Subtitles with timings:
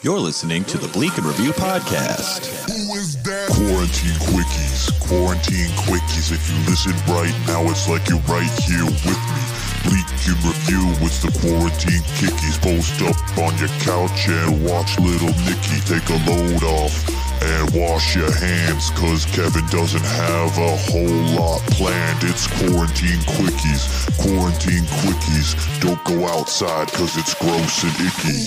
[0.00, 2.46] You're listening to the Bleak in Review podcast.
[2.70, 3.50] Who is that?
[3.50, 6.30] Quarantine quickies, quarantine quickies.
[6.30, 9.42] If you listen right now, it's like you're right here with me.
[9.90, 12.62] Bleak in review, it's the quarantine kickies.
[12.62, 16.94] Post up on your couch and watch little Nicky take a load off.
[17.42, 22.22] And wash your hands, cause Kevin doesn't have a whole lot planned.
[22.22, 23.86] It's quarantine quickies,
[24.18, 25.54] quarantine quickies.
[25.80, 28.46] Don't go outside, cause it's gross and icky.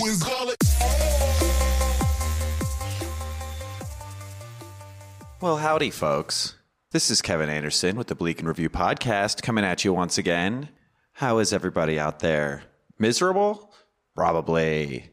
[5.71, 6.55] Howdy, folks.
[6.91, 10.67] This is Kevin Anderson with the Bleak in Review podcast coming at you once again.
[11.13, 12.63] How is everybody out there?
[12.99, 13.73] Miserable?
[14.13, 15.11] Probably.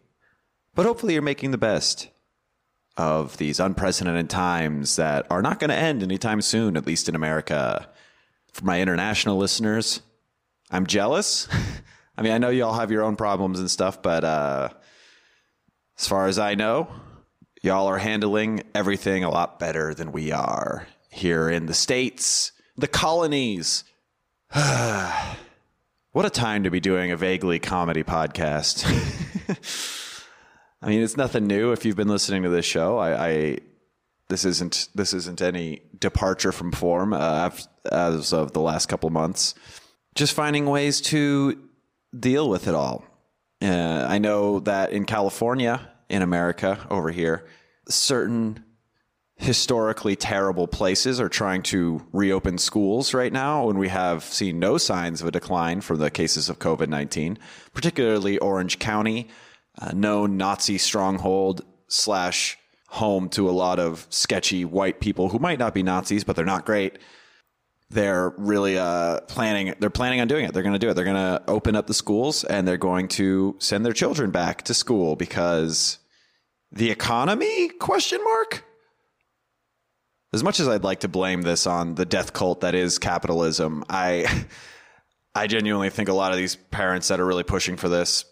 [0.74, 2.08] But hopefully, you're making the best
[2.96, 7.14] of these unprecedented times that are not going to end anytime soon, at least in
[7.14, 7.88] America.
[8.52, 10.00] For my international listeners,
[10.72, 11.46] I'm jealous.
[12.18, 14.70] I mean, I know you all have your own problems and stuff, but uh,
[15.96, 16.90] as far as I know,
[17.62, 22.88] y'all are handling everything a lot better than we are here in the States, the
[22.88, 23.84] colonies.
[24.52, 28.84] what a time to be doing a vaguely comedy podcast.
[30.82, 32.98] I mean, it's nothing new if you've been listening to this show.
[32.98, 33.58] I, I
[34.28, 37.50] this isn't this isn't any departure from form uh,
[37.90, 39.54] as of the last couple months.
[40.14, 41.58] Just finding ways to
[42.18, 43.04] deal with it all.
[43.60, 47.46] Uh, I know that in California, in America over here,
[47.88, 48.64] certain
[49.38, 54.76] historically terrible places are trying to reopen schools right now when we have seen no
[54.76, 57.38] signs of a decline from the cases of COVID 19,
[57.72, 59.28] particularly Orange County,
[59.80, 65.38] uh, a known Nazi stronghold slash home to a lot of sketchy white people who
[65.38, 66.98] might not be Nazis, but they're not great.
[67.90, 69.74] They're really uh, planning.
[69.78, 70.52] They're planning on doing it.
[70.52, 70.94] They're going to do it.
[70.94, 74.62] They're going to open up the schools and they're going to send their children back
[74.64, 75.98] to school because
[76.72, 78.64] the economy question mark
[80.32, 83.84] as much as i'd like to blame this on the death cult that is capitalism
[83.88, 84.44] i
[85.34, 88.24] i genuinely think a lot of these parents that are really pushing for this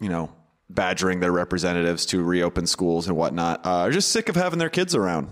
[0.00, 0.30] you know
[0.68, 4.70] badgering their representatives to reopen schools and whatnot uh, are just sick of having their
[4.70, 5.28] kids around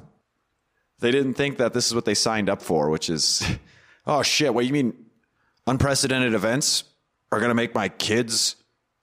[1.01, 3.43] they didn't think that this is what they signed up for which is
[4.07, 4.95] oh shit what you mean
[5.67, 6.85] unprecedented events
[7.33, 8.57] are going to make my kids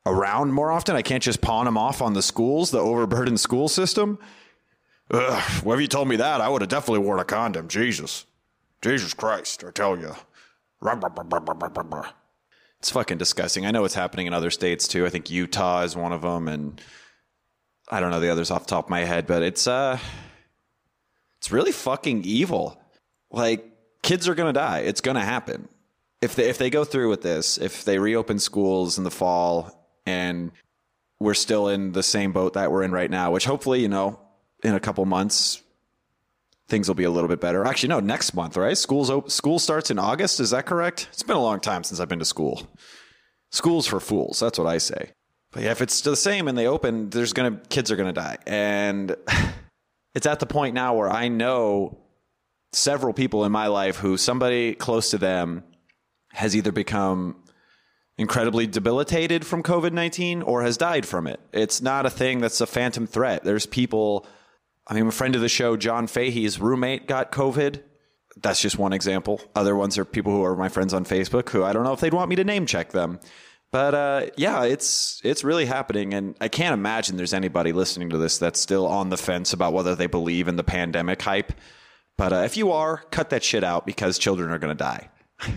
[0.08, 0.96] around more often.
[0.96, 4.18] I can't just pawn them off on the schools, the overburdened school system.
[5.12, 7.68] Ugh, if you told me that, I would have definitely worn a condom.
[7.68, 8.26] Jesus.
[8.82, 10.16] Jesus Christ, I tell you.
[12.80, 13.66] It's fucking disgusting.
[13.66, 15.08] I know it's happening in other states too.
[15.08, 16.80] I think Utah is one of them, and
[17.90, 19.98] I don't know the others off the top of my head, but it's uh,
[21.48, 22.78] it's really fucking evil.
[23.32, 23.66] Like
[24.02, 24.80] kids are gonna die.
[24.80, 25.70] It's gonna happen
[26.22, 27.58] if they if they go through with this.
[27.58, 30.52] If they reopen schools in the fall and
[31.22, 34.20] we're still in the same boat that we're in right now, which hopefully, you know,
[34.62, 35.64] in a couple months,
[36.68, 37.64] things will be a little bit better.
[37.64, 38.78] Actually, no, next month, right?
[38.78, 40.42] School's op- school starts in August.
[40.42, 41.08] Is that correct?
[41.14, 42.68] It's been a long time since I've been to school.
[43.52, 44.42] School's for fools.
[44.42, 45.12] That's what I say.
[45.54, 48.38] But yeah, if it's the same and they open, there's gonna kids are gonna die,
[48.46, 49.16] and
[50.18, 52.00] it's at the point now where I know
[52.74, 55.64] several people in my life who somebody close to them
[56.34, 57.36] has either become
[58.18, 61.40] incredibly debilitated from COVID 19 or has died from it.
[61.54, 63.44] It's not a thing that's a phantom threat.
[63.44, 64.26] There's people,
[64.88, 67.84] I mean, a friend of the show, John Fahey's roommate got COVID.
[68.38, 69.40] That's just one example.
[69.56, 72.00] Other ones are people who are my friends on Facebook who I don't know if
[72.00, 73.20] they'd want me to name check them.
[73.72, 78.18] But uh, yeah, it's it's really happening, and I can't imagine there's anybody listening to
[78.18, 81.52] this that's still on the fence about whether they believe in the pandemic hype.
[82.18, 85.10] But uh, if you are, cut that shit out because children are going to die.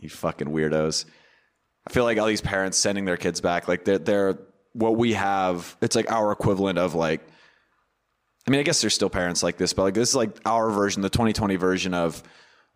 [0.00, 1.04] you fucking weirdos.
[1.86, 4.38] I feel like all these parents sending their kids back, like they're, they're
[4.72, 5.76] what we have.
[5.80, 7.20] It's like our equivalent of like,
[8.46, 10.70] I mean, I guess there's still parents like this, but like this is like our
[10.70, 12.22] version, the 2020 version of,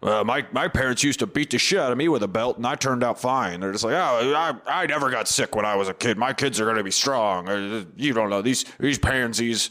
[0.05, 2.59] uh, my my parents used to beat the shit out of me with a belt,
[2.59, 3.61] and I turned out fine.
[3.61, 6.19] They're just like, oh, I, I never got sick when I was a kid.
[6.19, 7.49] My kids are going to be strong.
[7.49, 9.71] Uh, you don't know these these pansies,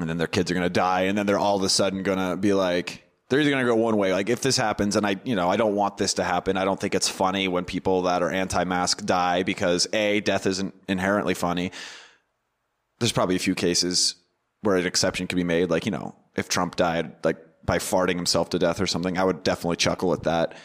[0.00, 2.02] and then their kids are going to die, and then they're all of a sudden
[2.02, 4.14] going to be like, they're either going to go one way.
[4.14, 6.56] Like if this happens, and I, you know, I don't want this to happen.
[6.56, 10.74] I don't think it's funny when people that are anti-mask die because a death isn't
[10.88, 11.70] inherently funny.
[12.98, 14.14] There's probably a few cases
[14.62, 15.68] where an exception could be made.
[15.68, 19.24] Like you know, if Trump died like by farting himself to death or something, I
[19.24, 20.56] would definitely chuckle at that,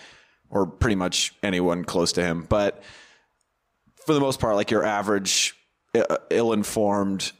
[0.49, 2.45] or pretty much anyone close to him.
[2.47, 2.83] But
[4.05, 5.55] for the most part, like your average
[5.95, 7.31] uh, ill-informed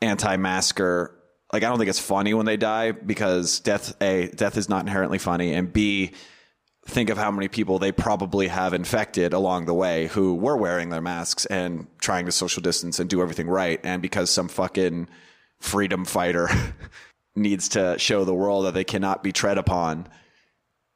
[0.00, 1.14] anti-masker
[1.52, 4.82] like I don't think it's funny when they die because death a death is not
[4.82, 6.12] inherently funny and b
[6.88, 10.88] think of how many people they probably have infected along the way who were wearing
[10.88, 13.78] their masks and trying to social distance and do everything right.
[13.84, 15.08] And because some fucking
[15.60, 16.48] freedom fighter
[17.38, 20.08] needs to show the world that they cannot be tread upon,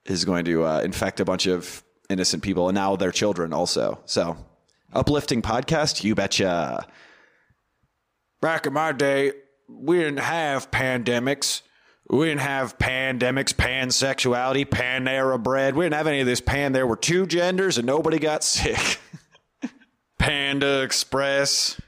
[0.04, 4.00] is going to uh, infect a bunch of innocent people and now their children also.
[4.04, 4.36] So,
[4.92, 6.86] uplifting podcast, you betcha.
[8.40, 9.32] Back in my day,
[9.68, 11.62] we didn't have pandemics.
[12.10, 15.76] We didn't have pandemics, pansexuality, panera bread.
[15.76, 16.72] We didn't have any of this pan.
[16.72, 18.98] There were two genders and nobody got sick.
[20.18, 21.80] Panda Express,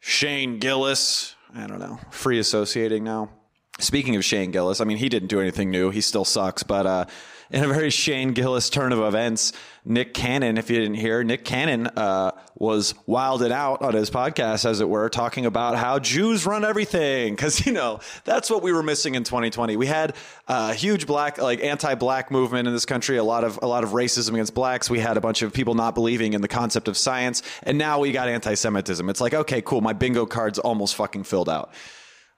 [0.00, 1.34] Shane Gillis.
[1.54, 1.98] I don't know.
[2.10, 3.30] Free associating now.
[3.78, 5.90] Speaking of Shane Gillis, I mean, he didn't do anything new.
[5.90, 6.62] He still sucks.
[6.62, 7.04] But uh,
[7.50, 9.52] in a very Shane Gillis turn of events,
[9.84, 14.64] Nick Cannon, if you didn't hear, Nick Cannon uh, was wilded out on his podcast,
[14.64, 17.34] as it were, talking about how Jews run everything.
[17.34, 19.76] Because, you know, that's what we were missing in 2020.
[19.76, 20.16] We had
[20.48, 23.90] a huge black, like anti-black movement in this country, a lot of a lot of
[23.90, 24.88] racism against blacks.
[24.88, 28.00] We had a bunch of people not believing in the concept of science, and now
[28.00, 29.08] we got anti-Semitism.
[29.10, 31.72] It's like, okay, cool, my bingo card's almost fucking filled out.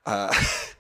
[0.05, 0.35] Uh,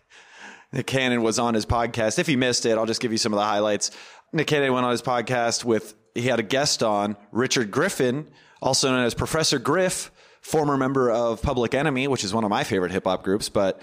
[0.72, 2.18] Nick Cannon was on his podcast.
[2.18, 3.90] If you missed it, I'll just give you some of the highlights.
[4.32, 8.28] Nick Cannon went on his podcast with he had a guest on Richard Griffin,
[8.60, 10.10] also known as Professor Griff,
[10.40, 13.80] former member of Public Enemy, which is one of my favorite hip hop groups, but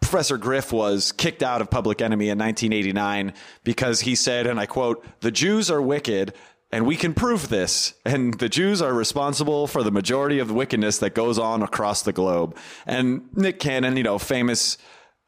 [0.00, 3.34] Professor Griff was kicked out of Public Enemy in 1989
[3.64, 6.34] because he said, and I quote, the Jews are wicked
[6.72, 7.94] and we can prove this.
[8.04, 12.02] And the Jews are responsible for the majority of the wickedness that goes on across
[12.02, 12.56] the globe.
[12.86, 14.78] And Nick Cannon, you know, famous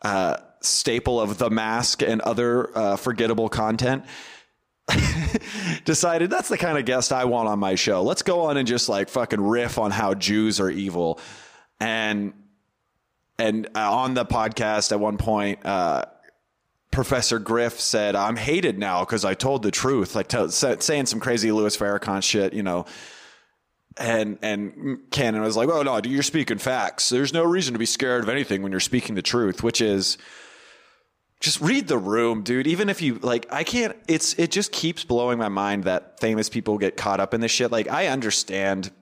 [0.02, 4.04] uh, staple of The Mask and other uh, forgettable content,
[5.84, 8.02] decided that's the kind of guest I want on my show.
[8.02, 11.20] Let's go on and just like fucking riff on how Jews are evil.
[11.80, 12.32] And
[13.38, 16.04] and uh, on the podcast at one point, uh,
[16.90, 21.20] Professor Griff said, "I'm hated now because I told the truth." Like t- saying some
[21.20, 22.84] crazy Louis Farrakhan shit, you know.
[23.96, 27.08] And and Cannon was like, "Oh no, you're speaking facts.
[27.08, 30.18] There's no reason to be scared of anything when you're speaking the truth," which is
[31.42, 32.68] just read the room, dude.
[32.68, 33.96] Even if you like, I can't.
[34.06, 37.50] It's it just keeps blowing my mind that famous people get caught up in this
[37.50, 37.72] shit.
[37.72, 38.92] Like, I understand.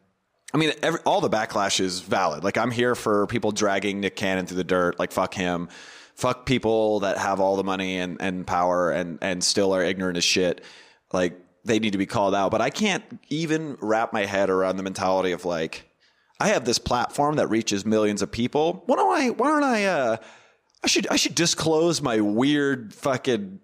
[0.53, 2.43] I mean, every, all the backlash is valid.
[2.43, 4.99] Like, I'm here for people dragging Nick Cannon through the dirt.
[4.99, 5.69] Like, fuck him.
[6.17, 10.17] Fuck people that have all the money and, and power and, and still are ignorant
[10.17, 10.65] as shit.
[11.13, 12.51] Like, they need to be called out.
[12.51, 15.89] But I can't even wrap my head around the mentality of like,
[16.41, 18.83] I have this platform that reaches millions of people.
[18.87, 19.31] Why don't I?
[19.31, 19.85] Why don't I?
[19.85, 20.17] Uh,
[20.83, 23.61] I should I should disclose my weird fucking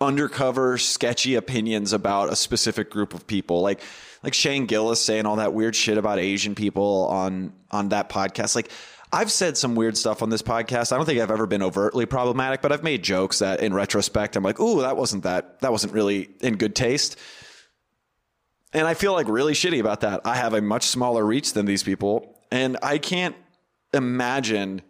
[0.00, 3.80] undercover sketchy opinions about a specific group of people like
[4.22, 8.54] like Shane Gillis saying all that weird shit about Asian people on on that podcast
[8.54, 8.70] like
[9.12, 10.92] I've said some weird stuff on this podcast.
[10.92, 14.36] I don't think I've ever been overtly problematic, but I've made jokes that in retrospect
[14.36, 17.16] I'm like, "Ooh, that wasn't that that wasn't really in good taste."
[18.74, 20.20] And I feel like really shitty about that.
[20.26, 23.34] I have a much smaller reach than these people, and I can't
[23.94, 24.82] imagine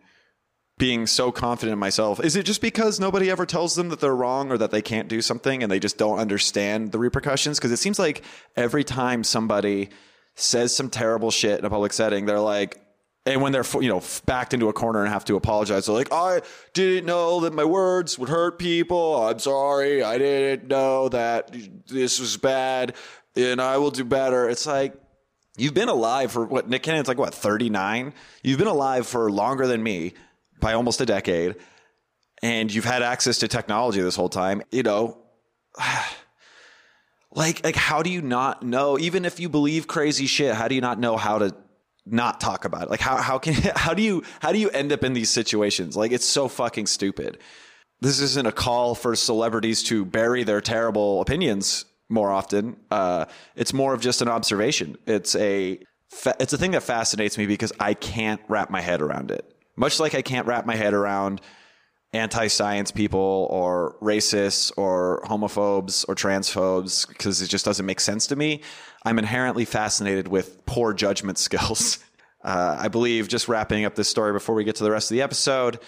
[0.78, 2.24] being so confident in myself.
[2.24, 5.08] Is it just because nobody ever tells them that they're wrong or that they can't
[5.08, 7.58] do something and they just don't understand the repercussions?
[7.58, 8.22] Because it seems like
[8.56, 9.90] every time somebody
[10.36, 12.80] says some terrible shit in a public setting, they're like,
[13.26, 16.12] and when they're you know backed into a corner and have to apologize, they're like,
[16.12, 16.40] "I
[16.72, 19.26] didn't know that my words would hurt people.
[19.26, 20.02] I'm sorry.
[20.02, 21.54] I didn't know that
[21.88, 22.94] this was bad,
[23.36, 24.94] and I will do better." It's like
[25.58, 28.14] you've been alive for what Nick Cannon's like what 39.
[28.42, 30.14] You've been alive for longer than me
[30.60, 31.56] by almost a decade,
[32.42, 35.18] and you've had access to technology this whole time, you know,
[37.32, 38.98] like like how do you not know?
[38.98, 41.54] Even if you believe crazy shit, how do you not know how to
[42.06, 42.90] not talk about it?
[42.90, 45.96] Like how how can how do you how do you end up in these situations?
[45.96, 47.38] Like it's so fucking stupid.
[48.00, 52.76] This isn't a call for celebrities to bury their terrible opinions more often.
[52.90, 54.96] Uh, it's more of just an observation.
[55.06, 55.80] It's a
[56.40, 59.57] it's a thing that fascinates me because I can't wrap my head around it.
[59.78, 61.40] Much like I can't wrap my head around
[62.12, 68.26] anti science people or racists or homophobes or transphobes because it just doesn't make sense
[68.28, 68.62] to me.
[69.04, 71.98] I'm inherently fascinated with poor judgment skills.
[72.42, 75.14] Uh, I believe just wrapping up this story before we get to the rest of
[75.14, 75.80] the episode.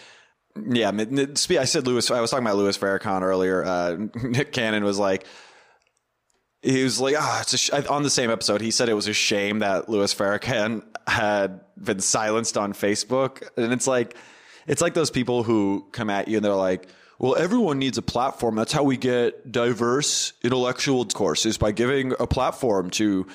[0.56, 2.10] Yeah, I said Lewis.
[2.10, 3.64] I was talking about Lewis Farrakhan earlier.
[3.64, 5.26] Uh, Nick Cannon was like,
[6.62, 9.60] he was like, ah, oh, on the same episode, he said it was a shame
[9.60, 14.16] that Louis Farrakhan had been silenced on Facebook, and it's like,
[14.66, 18.02] it's like those people who come at you and they're like, well, everyone needs a
[18.02, 18.54] platform.
[18.54, 23.26] That's how we get diverse intellectual courses by giving a platform to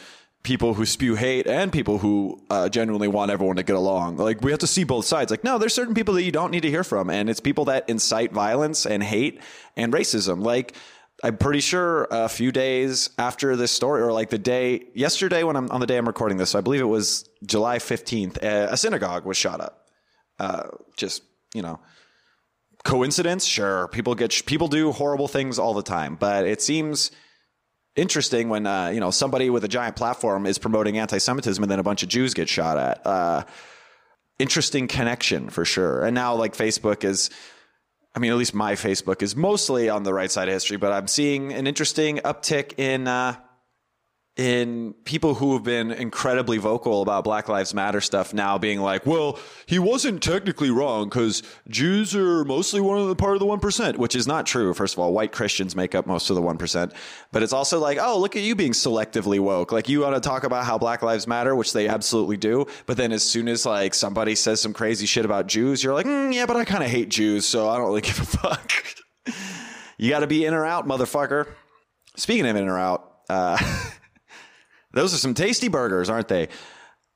[0.42, 4.18] people who spew hate and people who uh, genuinely want everyone to get along.
[4.18, 5.30] Like we have to see both sides.
[5.30, 7.66] Like no, there's certain people that you don't need to hear from, and it's people
[7.66, 9.42] that incite violence and hate
[9.75, 10.44] and racism.
[10.44, 10.75] Like
[11.24, 15.56] I'm pretty sure a few days after this story, or like the day yesterday when
[15.56, 18.74] I'm on the day I'm recording this, so I believe it was July 15th, a,
[18.74, 19.88] a synagogue was shot up.
[20.40, 20.64] Uh,
[20.98, 21.80] just you know,
[22.84, 23.46] coincidence?
[23.46, 27.12] Sure, people get people do horrible things all the time, but it seems
[27.96, 31.80] interesting when uh, you know somebody with a giant platform is promoting anti-Semitism and then
[31.80, 33.06] a bunch of Jews get shot at.
[33.08, 33.44] Uh,
[34.40, 36.04] interesting connection for sure.
[36.04, 37.30] And now like Facebook is
[38.16, 40.94] I mean, at least my Facebook is mostly on the right side of history, but
[40.94, 43.36] I'm seeing an interesting uptick in uh,
[44.38, 49.06] in people who have been incredibly vocal about Black Lives Matter stuff now being like,
[49.06, 53.46] well, he wasn't technically wrong because Jews are mostly one of the part of the
[53.46, 54.74] 1%, which is not true.
[54.74, 56.94] First of all, white Christians make up most of the 1%.
[57.32, 59.72] But it's also like, oh, look at you being selectively woke.
[59.72, 62.65] Like you want to talk about how Black Lives Matter, which they absolutely do.
[62.88, 66.08] But then as soon as like somebody says some crazy shit about Jews, you're like,
[66.08, 67.46] mm, yeah, but I kind of hate Jews.
[67.46, 68.74] So I don't really give a fuck.
[69.98, 71.48] you got to be in or out, motherfucker.
[72.18, 73.58] Speaking of in or out, uh,
[74.96, 76.48] Those are some tasty burgers, aren't they?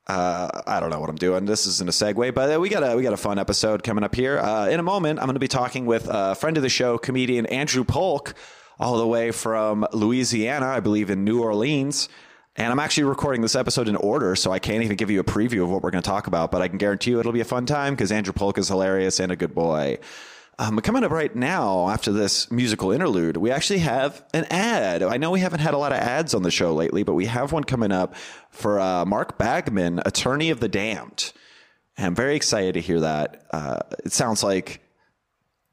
[0.06, 1.46] Uh, I don't know what I'm doing.
[1.46, 4.04] This isn't a segue, but uh, we got a we got a fun episode coming
[4.04, 4.38] up here.
[4.38, 6.98] Uh, in a moment, I'm going to be talking with a friend of the show,
[6.98, 8.34] comedian Andrew Polk,
[8.78, 12.10] all the way from Louisiana, I believe in New Orleans.
[12.56, 15.24] And I'm actually recording this episode in order, so I can't even give you a
[15.24, 16.50] preview of what we're going to talk about.
[16.50, 19.20] But I can guarantee you it'll be a fun time because Andrew Polk is hilarious
[19.20, 19.98] and a good boy.
[20.60, 25.02] Um, coming up right now after this musical interlude, we actually have an ad.
[25.02, 27.24] I know we haven't had a lot of ads on the show lately, but we
[27.24, 28.14] have one coming up
[28.50, 31.32] for uh, Marc Bagman, attorney of the damned.
[31.96, 33.46] And I'm very excited to hear that.
[33.50, 34.82] Uh, it sounds like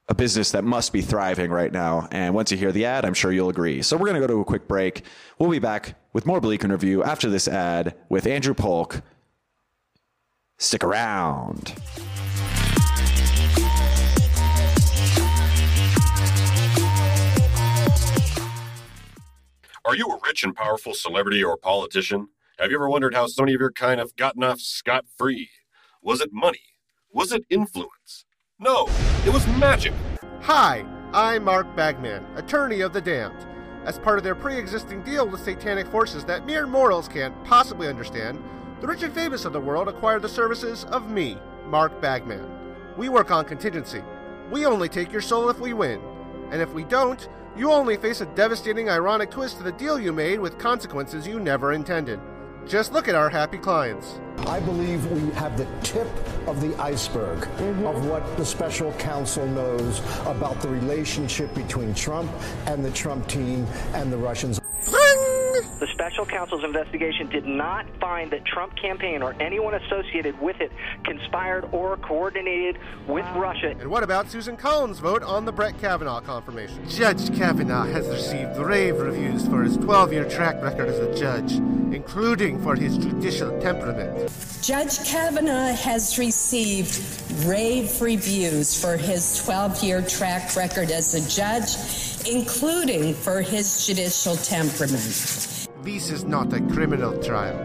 [0.07, 2.07] a business that must be thriving right now.
[2.09, 3.81] And once you hear the ad, I'm sure you'll agree.
[3.81, 5.03] So we're going to go to a quick break.
[5.37, 9.01] We'll be back with more Bleak in Review after this ad with Andrew Polk.
[10.57, 11.73] Stick around.
[19.87, 22.27] Are you a rich and powerful celebrity or politician?
[22.59, 25.49] Have you ever wondered how so many of your kind have gotten off scot free?
[26.01, 26.59] Was it money?
[27.13, 28.25] Was it influence?
[28.59, 28.89] No,
[29.25, 29.93] it was magic.
[30.41, 33.47] Hi, I'm Marc Bagman, attorney of the damned.
[33.85, 37.87] As part of their pre existing deal with satanic forces that mere mortals can't possibly
[37.87, 38.43] understand,
[38.81, 42.45] the rich and famous of the world acquire the services of me, Marc Bagman.
[42.97, 44.03] We work on contingency.
[44.51, 46.01] We only take your soul if we win.
[46.51, 50.13] And if we don't, you only face a devastating, ironic twist to the deal you
[50.13, 52.19] made with consequences you never intended.
[52.67, 54.19] Just look at our happy clients.
[54.39, 56.07] I believe we have the tip
[56.47, 57.85] of the iceberg mm-hmm.
[57.85, 62.31] of what the special counsel knows about the relationship between Trump
[62.65, 64.59] and the Trump team and the Russians.
[65.79, 70.71] The special counsel's investigation did not find that Trump campaign or anyone associated with it
[71.03, 73.75] conspired or coordinated with Russia.
[73.79, 76.87] And what about Susan Collins' vote on the Brett Kavanaugh confirmation?
[76.89, 81.53] Judge Kavanaugh has received rave reviews for his 12 year track record as a judge,
[81.93, 84.26] including for his judicial temperament.
[84.67, 87.01] Judge Kavanaugh has received
[87.45, 91.77] rave reviews for his 12 year track record as a judge,
[92.27, 95.69] including for his judicial temperament.
[95.83, 97.55] This is not a criminal trial,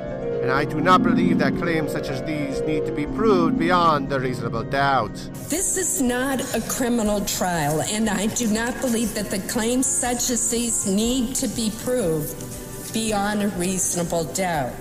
[0.43, 4.13] and I do not believe that claims such as these need to be proved beyond
[4.13, 5.15] a reasonable doubt.
[5.49, 10.31] This is not a criminal trial, and I do not believe that the claims such
[10.31, 12.33] as these need to be proved
[12.93, 14.73] beyond a reasonable doubt.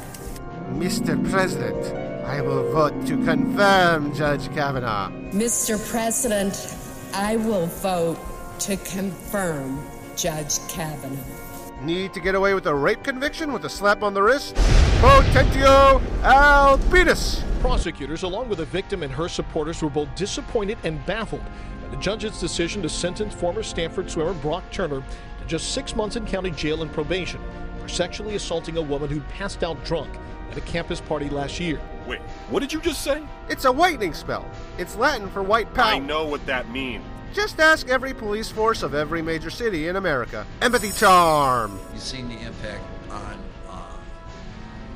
[0.77, 1.29] Mr.
[1.29, 5.09] President, I will vote to confirm Judge Kavanaugh.
[5.31, 5.77] Mr.
[5.89, 6.75] President,
[7.13, 8.17] I will vote
[8.59, 9.85] to confirm
[10.15, 11.81] Judge Kavanaugh.
[11.81, 14.55] Need to get away with a rape conviction with a slap on the wrist?
[15.01, 17.43] Potentio albitus!
[17.59, 21.43] Prosecutors, along with the victim and her supporters, were both disappointed and baffled
[21.83, 26.15] by the judge's decision to sentence former Stanford swimmer Brock Turner to just six months
[26.15, 27.41] in county jail and probation
[27.79, 30.09] for sexually assaulting a woman who passed out drunk
[30.51, 31.79] at a campus party last year.
[32.07, 33.23] Wait, what did you just say?
[33.49, 34.49] It's a whitening spell.
[34.77, 35.93] It's Latin for white power.
[35.93, 37.03] I know what that means.
[37.33, 40.45] Just ask every police force of every major city in America.
[40.61, 41.79] Empathy charm.
[41.93, 43.39] You've seen the impact on
[43.69, 43.93] uh,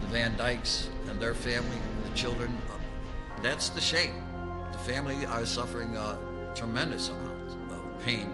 [0.01, 2.55] the Van Dykes and their family, the children.
[3.41, 4.21] That's the shame.
[4.73, 6.17] The family are suffering a
[6.55, 8.29] tremendous amount of pain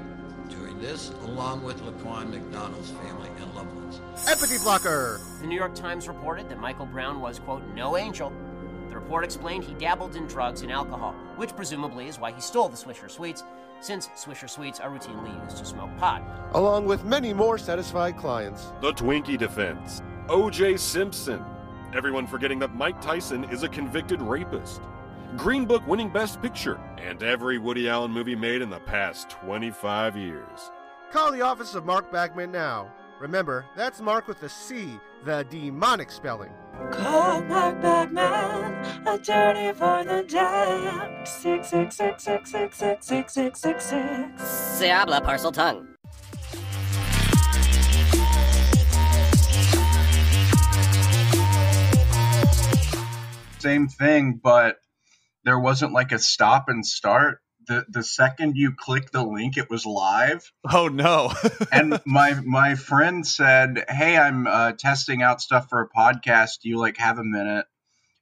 [0.50, 4.02] during this, along with Laquan McDonald's family and loved ones.
[4.28, 5.20] Empathy blocker.
[5.42, 8.32] The New York Times reported that Michael Brown was, quote, no angel.
[8.88, 12.70] The report explained he dabbled in drugs and alcohol, which presumably is why he stole
[12.70, 13.44] the Swisher Sweets
[13.80, 16.22] since Swisher Sweets are routinely used to smoke pot.
[16.54, 18.72] Along with many more satisfied clients.
[18.80, 20.04] The Twinkie defense.
[20.30, 20.78] O.J.
[20.78, 21.44] Simpson.
[21.94, 24.82] Everyone forgetting that Mike Tyson is a convicted rapist.
[25.36, 26.80] Green Book winning Best Picture.
[27.00, 30.72] And every Woody Allen movie made in the past 25 years.
[31.12, 32.92] Call the office of Marc Bagman now.
[33.22, 36.50] Remember, that's Marc with a C, the demonic spelling.
[36.90, 41.28] Call Marc Bagman, attorney for the damned.
[41.28, 44.42] Six six six six six six six six six six.
[44.42, 45.90] Siabla parcel tongue.
[53.60, 54.78] Same thing, but
[55.44, 57.38] there wasn't like a stop and start.
[57.68, 60.52] The the second you click the link, it was live.
[60.72, 61.32] Oh no!
[61.72, 66.62] and my my friend said, "Hey, I'm uh, testing out stuff for a podcast.
[66.64, 67.66] Do you like have a minute?"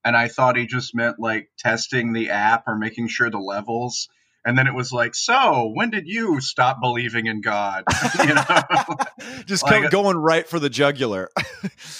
[0.03, 4.09] And I thought he just meant like testing the app or making sure the levels.
[4.45, 7.83] And then it was like, "So, when did you stop believing in God?"
[8.27, 8.43] you know,
[9.45, 11.29] Just Like- going right for the jugular.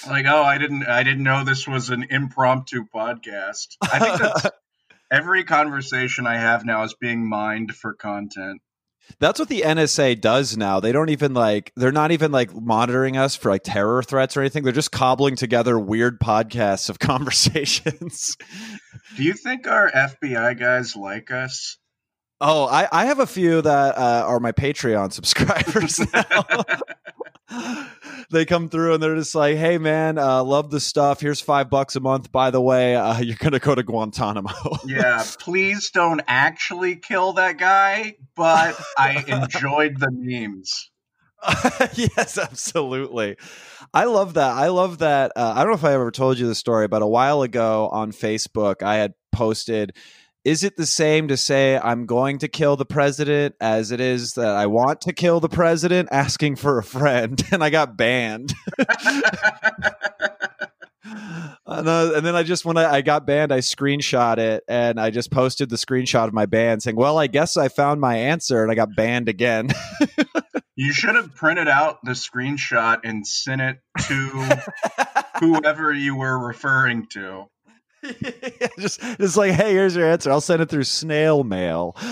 [0.08, 4.46] like, "Oh, I didn't I didn't know this was an impromptu podcast." I think that's
[5.10, 8.60] every conversation I have now is being mined for content.
[9.18, 10.78] That's what the NSA does now.
[10.78, 14.40] They don't even like they're not even like monitoring us for like terror threats or
[14.40, 14.62] anything.
[14.62, 18.36] They're just cobbling together weird podcasts of conversations.
[19.16, 21.78] Do you think our FBI guys like us?
[22.40, 26.44] Oh, I, I have a few that uh, are my Patreon subscribers now.
[28.30, 31.20] they come through and they're just like, "Hey, man, uh, love the stuff.
[31.20, 32.32] Here's five bucks a month.
[32.32, 34.52] By the way, uh, you're gonna go to Guantanamo."
[34.86, 40.90] yeah, please don't actually kill that guy, but I enjoyed the memes.
[41.94, 43.36] yes, absolutely.
[43.94, 44.52] I love that.
[44.52, 45.32] I love that.
[45.34, 47.88] Uh, I don't know if I ever told you the story, but a while ago
[47.88, 49.96] on Facebook, I had posted.
[50.44, 54.34] Is it the same to say I'm going to kill the president as it is
[54.34, 56.08] that I want to kill the president?
[56.10, 58.54] Asking for a friend, and I got banned.
[61.66, 65.00] And, uh, and then I just when I, I got banned, I screenshot it and
[65.00, 68.16] I just posted the screenshot of my ban saying, "Well, I guess I found my
[68.16, 69.70] answer," and I got banned again.
[70.80, 74.62] You should have printed out the screenshot and sent it to
[75.38, 77.50] whoever you were referring to.
[78.78, 80.30] just it's like, hey, here's your answer.
[80.30, 81.96] I'll send it through snail mail.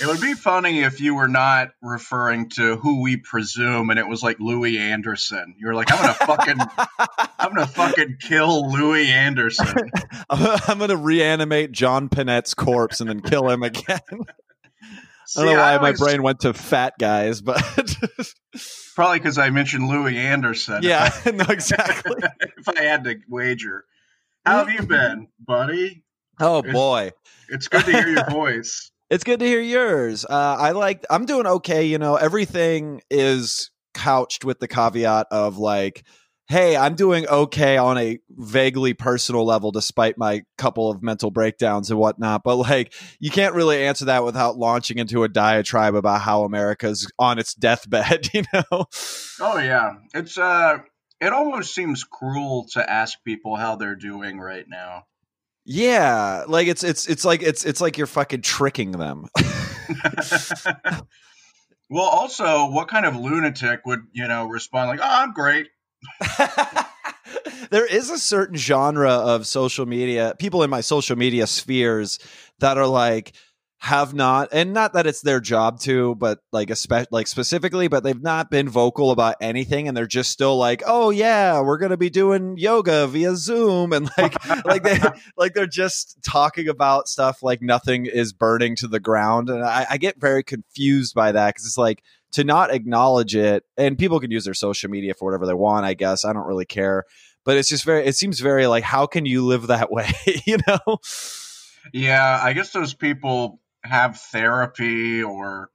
[0.00, 4.06] It would be funny if you were not referring to who we presume, and it
[4.08, 5.54] was like Louie Anderson.
[5.56, 6.60] You were like, "I'm gonna fucking,
[7.38, 9.90] I'm gonna fucking kill Louie Anderson."
[10.30, 14.00] I'm going to reanimate John Pinette's corpse and then kill him again.
[14.10, 14.16] I
[15.36, 17.62] don't know why I my brain went to fat guys, but
[18.94, 20.82] Probably because I mentioned Louie Anderson.
[20.82, 22.16] yeah, I, no, exactly.
[22.58, 23.84] if I had to wager.
[24.44, 26.04] How have you been, buddy?
[26.40, 27.12] Oh It's- boy.
[27.48, 28.90] It's good to hear your voice.
[29.10, 30.24] It's good to hear yours.
[30.24, 31.04] Uh, I like.
[31.10, 31.84] I'm doing okay.
[31.84, 36.04] You know, everything is couched with the caveat of like,
[36.48, 41.90] "Hey, I'm doing okay on a vaguely personal level, despite my couple of mental breakdowns
[41.90, 46.22] and whatnot." But like, you can't really answer that without launching into a diatribe about
[46.22, 48.30] how America's on its deathbed.
[48.34, 48.86] You know?
[49.40, 50.78] Oh yeah, it's uh,
[51.20, 55.06] it almost seems cruel to ask people how they're doing right now.
[55.64, 59.28] Yeah, like it's it's it's like it's it's like you're fucking tricking them.
[61.90, 65.68] Well, also, what kind of lunatic would you know respond like, "Oh, I'm great"?
[67.70, 72.18] there is a certain genre of social media people in my social media spheres
[72.58, 73.34] that are like
[73.84, 78.02] have not and not that it's their job to but like especially like specifically but
[78.02, 81.90] they've not been vocal about anything and they're just still like oh yeah we're going
[81.90, 84.98] to be doing yoga via zoom and like like they
[85.36, 89.86] like they're just talking about stuff like nothing is burning to the ground and i,
[89.90, 94.18] I get very confused by that because it's like to not acknowledge it and people
[94.18, 97.04] can use their social media for whatever they want i guess i don't really care
[97.44, 100.10] but it's just very it seems very like how can you live that way
[100.46, 100.98] you know?
[101.92, 105.70] Yeah, I guess those people have therapy, or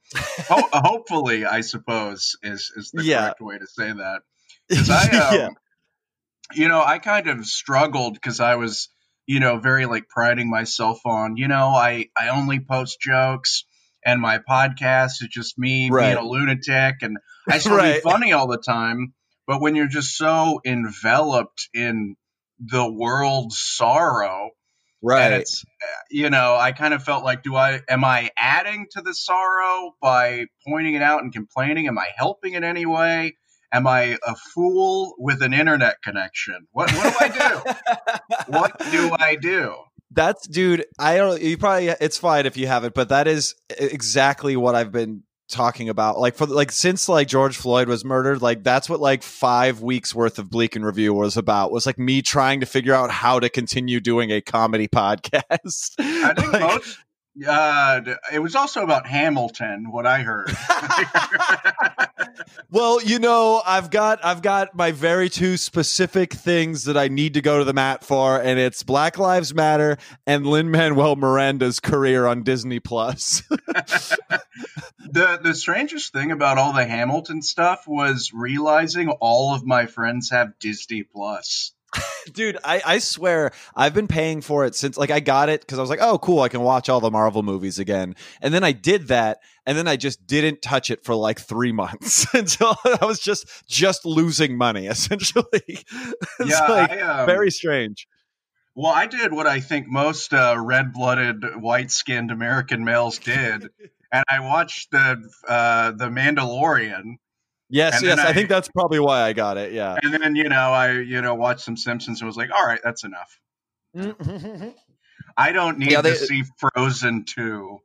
[0.50, 3.22] ho- hopefully, I suppose is is the Yeah.
[3.22, 4.22] correct way to say that.
[4.72, 5.50] 'Cause I, um, yeah
[6.54, 8.90] you know, I kind of struggled because I was,
[9.28, 13.66] you know, very like priding myself on, you know, I I only post jokes,
[14.06, 16.16] and my podcast is just me Right.
[16.16, 17.18] being a lunatic, and
[17.48, 17.96] I want Right.
[17.96, 19.14] be funny all the time.
[19.46, 22.16] But when you're just so enveloped in
[22.60, 24.50] the world's sorrow,
[25.02, 28.30] and right it's uh, you know i kind of felt like do i am i
[28.38, 32.86] adding to the sorrow by pointing it out and complaining am i helping in any
[32.86, 33.36] way
[33.72, 39.16] am i a fool with an internet connection what, what do i do what do
[39.20, 39.76] i do
[40.12, 40.86] That's dude.
[40.98, 41.40] I don't.
[41.40, 41.90] You probably.
[41.90, 46.20] It's fine if you haven't, but that is exactly what I've been talking about.
[46.20, 50.16] Like for like since like George Floyd was murdered, like that's what like five weeks
[50.16, 51.72] worth of Bleak in Review was about.
[51.72, 55.94] Was like me trying to figure out how to continue doing a comedy podcast.
[56.00, 56.98] i think Like, most
[57.48, 58.02] Uh,
[58.34, 59.92] it was also about Hamilton.
[59.92, 60.52] What I heard.
[62.72, 67.34] Well, you know, I've got I've got my very two specific things that I need
[67.34, 69.98] to go to the mat for, and it's Black Lives Matter
[70.28, 73.42] and Lin Manuel Miranda's career on Disney Plus.
[73.50, 80.30] the the strangest thing about all the Hamilton stuff was realizing all of my friends
[80.30, 81.74] have Disney Plus.
[82.34, 85.78] Dude, I, I swear I've been paying for it since like I got it because
[85.78, 88.16] I was like, oh cool, I can watch all the Marvel movies again.
[88.42, 91.72] And then I did that, and then I just didn't touch it for like three
[91.74, 95.46] months until I was just just losing money essentially.
[95.66, 95.86] it's
[96.46, 98.08] Yeah, like I, um, very strange.
[98.76, 103.68] Well, I did what I think most uh, red-blooded, white-skinned American males did,
[104.12, 107.16] and I watched the uh, the Mandalorian.
[107.70, 109.72] Yes, and yes, I, I- think that's probably why I got it.
[109.74, 109.96] Yeah.
[110.02, 112.80] And then you know I you know watched some Simpsons and was like, all right,
[112.84, 113.40] that's enough.
[115.38, 117.80] I don't need Yeah, they- to see Frozen two.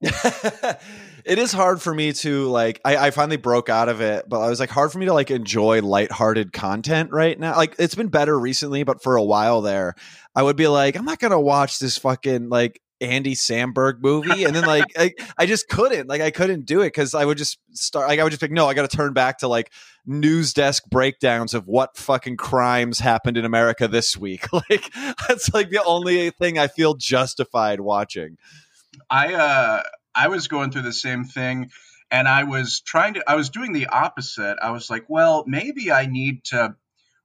[0.00, 4.38] it is hard for me to like I, I finally broke out of it but
[4.40, 7.96] i was like hard for me to like enjoy lighthearted content right now like it's
[7.96, 9.96] been better recently but for a while there
[10.36, 14.56] i would be like i'm not gonna watch this fucking like andy samberg movie and
[14.56, 17.58] then like I, I just couldn't like i couldn't do it because i would just
[17.72, 19.72] start like i would just like no i gotta turn back to like
[20.04, 24.92] news desk breakdowns of what fucking crimes happened in america this week like
[25.28, 28.36] that's like the only thing i feel justified watching
[29.10, 29.82] I uh
[30.14, 31.70] I was going through the same thing
[32.10, 34.56] and I was trying to I was doing the opposite.
[34.60, 36.74] I was like, well, maybe I need to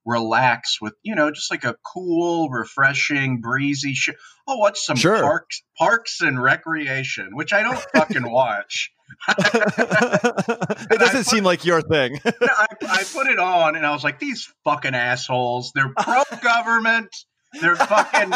[0.06, 4.16] relax with, you know, just like a cool, refreshing, breezy shit.
[4.48, 5.22] I'll watch some Sure.
[5.22, 8.92] parks parks and recreation, which I don't fucking watch.
[9.28, 12.20] it doesn't seem like your thing.
[12.26, 15.72] I, I put it on and I was like, these fucking assholes.
[15.74, 17.16] They're pro government.
[17.62, 18.34] They're fucking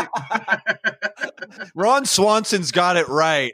[1.75, 3.53] Ron Swanson's got it right.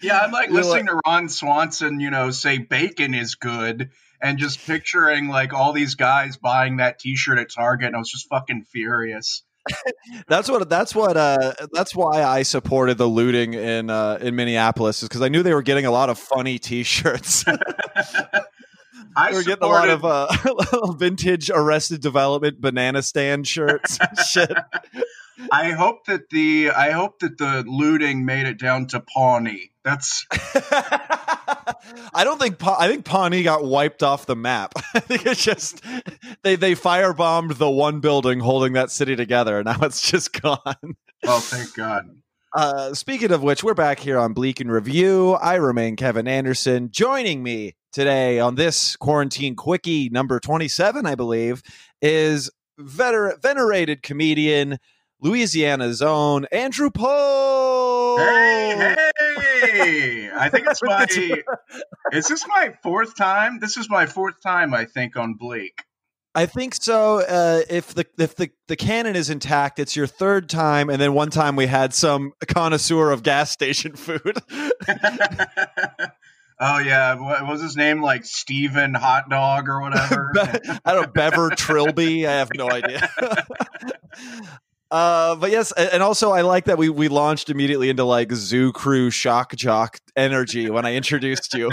[0.00, 3.90] Yeah, I'm like You're listening to Ron Swanson, you know, say bacon is good
[4.22, 8.10] and just picturing like all these guys buying that t-shirt at Target and I was
[8.10, 9.42] just fucking furious.
[10.26, 15.02] that's what that's what uh that's why I supported the looting in uh in Minneapolis
[15.02, 17.44] is because I knew they were getting a lot of funny t-shirts.
[19.16, 23.98] I they were getting a lot of uh vintage Arrested Development banana stand shirts.
[24.30, 24.52] Shit.
[25.50, 29.72] I hope that the I hope that the looting made it down to Pawnee.
[29.84, 30.26] That's
[32.14, 34.72] I don't think Pa- I think Pawnee got wiped off the map.
[34.94, 35.82] I think it's just
[36.42, 40.58] they they firebombed the one building holding that city together, and now it's just gone.
[41.26, 42.04] oh thank God.
[42.52, 45.34] Uh, speaking of which, we're back here on Bleak in Review.
[45.34, 46.90] I remain Kevin Anderson.
[46.90, 51.62] Joining me today on this quarantine quickie number 27, I believe,
[52.02, 54.78] is veter- venerated comedian,
[55.20, 58.18] Louisiana's own Andrew Polk.
[58.18, 59.39] Hey, hey!
[59.62, 61.06] I think it's my
[62.12, 63.58] Is this my fourth time?
[63.60, 65.82] This is my fourth time I think on Bleak.
[66.34, 67.18] I think so.
[67.18, 71.12] Uh, if the if the, the canon is intact, it's your third time, and then
[71.12, 74.38] one time we had some connoisseur of gas station food.
[76.62, 78.02] Oh yeah, what was his name?
[78.02, 80.30] Like Steven Hot Dog or whatever.
[80.84, 82.26] I don't know, Bever Trilby.
[82.26, 83.10] I have no idea.
[84.90, 88.72] Uh, but yes, and also I like that we we launched immediately into like Zoo
[88.72, 91.68] Crew shock jock energy when I introduced you,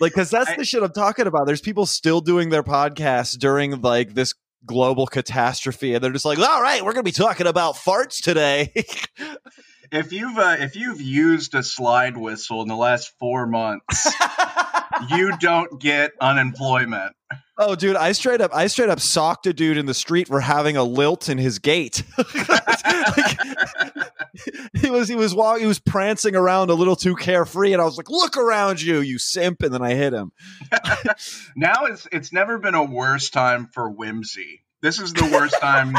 [0.00, 1.46] like because that's the shit I'm talking about.
[1.46, 6.38] There's people still doing their podcasts during like this global catastrophe, and they're just like,
[6.38, 8.72] "All right, we're gonna be talking about farts today."
[9.92, 14.12] if you've uh, if you've used a slide whistle in the last four months,
[15.10, 17.14] you don't get unemployment.
[17.64, 20.40] Oh, dude, I straight up, I straight up socked a dude in the street for
[20.40, 22.02] having a lilt in his gait.
[22.48, 23.38] Like,
[24.74, 27.84] he was, he was walking, he was prancing around a little too carefree, and I
[27.84, 30.32] was like, "Look around you, you simp!" And then I hit him.
[31.56, 34.64] Now it's it's never been a worse time for whimsy.
[34.80, 35.96] This is the worst time.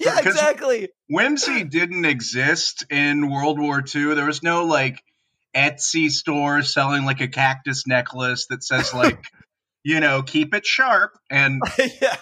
[0.00, 0.88] Yeah, exactly.
[1.08, 4.14] Whimsy didn't exist in World War II.
[4.14, 5.02] There was no like
[5.54, 9.22] Etsy store selling like a cactus necklace that says like,
[9.84, 11.18] you know, keep it sharp.
[11.30, 12.16] And yeah,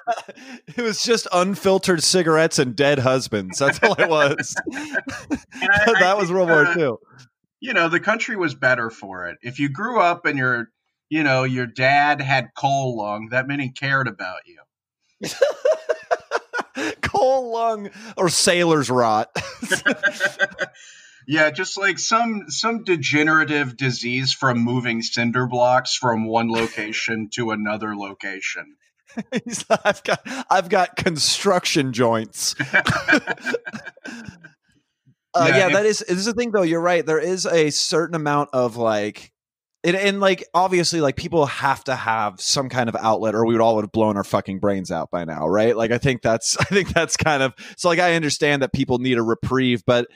[0.76, 3.58] it was just unfiltered cigarettes and dead husbands.
[3.58, 4.54] That's all it was.
[4.70, 6.94] that was World War II.
[7.60, 9.38] you know, the country was better for it.
[9.42, 10.70] If you grew up and your,
[11.08, 14.58] you know, your dad had coal lung, that meant he cared about you.
[17.00, 19.30] Coal lung or sailor's rot.
[21.26, 27.50] Yeah, just like some some degenerative disease from moving cinder blocks from one location to
[27.50, 28.76] another location.
[29.84, 32.54] I've got I've got construction joints.
[35.34, 36.62] Uh, Yeah, yeah, that is is the thing though.
[36.62, 37.04] You're right.
[37.04, 39.32] There is a certain amount of like,
[39.84, 43.52] and, and like obviously like people have to have some kind of outlet, or we
[43.52, 45.76] would all have blown our fucking brains out by now, right?
[45.76, 47.88] Like I think that's I think that's kind of so.
[47.88, 50.06] Like I understand that people need a reprieve, but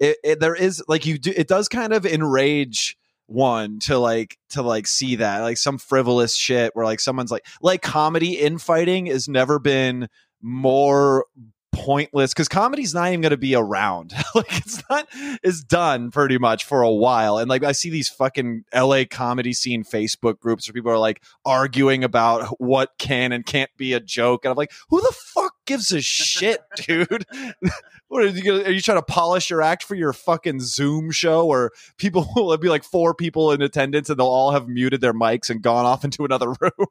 [0.00, 1.32] it, it there is like you do.
[1.36, 6.34] It does kind of enrage one to like to like see that like some frivolous
[6.34, 10.08] shit where like someone's like like comedy infighting has never been
[10.42, 11.26] more
[11.72, 16.36] pointless because comedy's not even going to be around like it's not it's done pretty
[16.36, 20.66] much for a while and like i see these fucking la comedy scene facebook groups
[20.66, 24.56] where people are like arguing about what can and can't be a joke and i'm
[24.56, 27.26] like who the fuck gives a shit dude.
[28.08, 31.12] What are you gonna, are you trying to polish your act for your fucking zoom
[31.12, 35.00] show or people will be like four people in attendance and they'll all have muted
[35.00, 36.88] their mics and gone off into another room?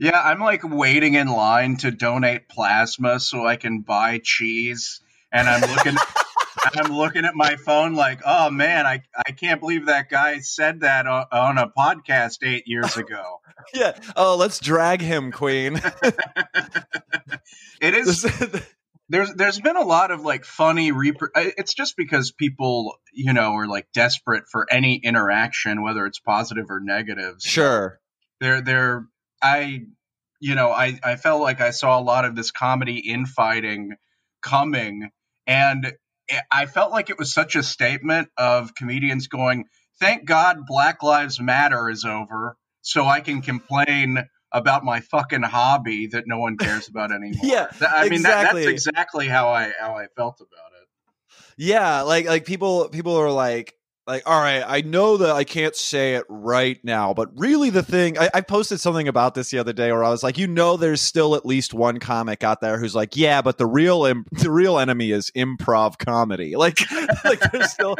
[0.00, 5.46] Yeah, I'm like waiting in line to donate plasma so I can buy cheese, and
[5.46, 5.96] I'm looking,
[6.72, 10.80] I'm looking at my phone like, oh man, I I can't believe that guy said
[10.80, 13.40] that on, on a podcast eight years ago.
[13.74, 15.80] yeah oh let's drag him queen
[17.80, 18.24] It is.
[19.10, 23.52] There's there's been a lot of like funny reper- it's just because people you know
[23.52, 28.00] are like desperate for any interaction whether it's positive or negative So sure
[28.40, 29.06] they're they're
[29.42, 29.82] I
[30.40, 33.96] you know I I felt like I saw a lot of this comedy infighting
[34.40, 35.10] coming
[35.46, 35.92] and
[36.50, 39.66] I felt like it was such a statement of comedians going
[40.00, 46.06] thank God Black Lives Matter is over so I can complain about my fucking hobby
[46.08, 47.40] that no one cares about anymore.
[47.42, 48.66] Yeah, I mean that, that's exactly.
[48.66, 50.88] exactly how I how I felt about it.
[51.56, 53.74] Yeah, like like people people are like
[54.06, 57.82] like all right, I know that I can't say it right now, but really the
[57.82, 60.46] thing I, I posted something about this the other day where I was like, you
[60.46, 64.04] know, there's still at least one comic out there who's like, yeah, but the real
[64.04, 66.54] Im- the real enemy is improv comedy.
[66.64, 66.78] Like
[67.24, 67.94] like they're still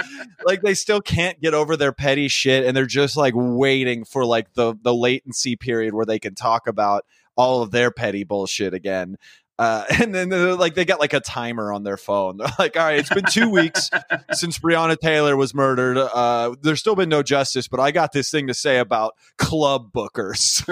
[0.46, 4.24] like they still can't get over their petty shit, and they're just like waiting for
[4.24, 7.04] like the the latency period where they can talk about
[7.36, 9.16] all of their petty bullshit again.
[9.58, 12.36] Uh, and then they're like they got like a timer on their phone.
[12.44, 13.90] They're like, all right, it's been two weeks
[14.32, 15.96] since Breonna Taylor was murdered.
[15.96, 19.92] Uh, there's still been no justice, but I got this thing to say about club
[19.92, 20.64] bookers.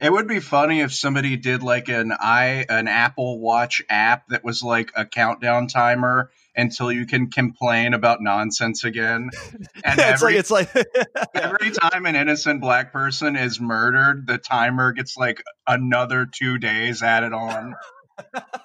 [0.00, 4.44] It would be funny if somebody did like an i an Apple Watch app that
[4.44, 9.30] was like a countdown timer until you can complain about nonsense again.
[9.84, 10.74] And it's every like it's like
[11.34, 17.02] every time an innocent black person is murdered, the timer gets like another two days
[17.02, 17.74] added on.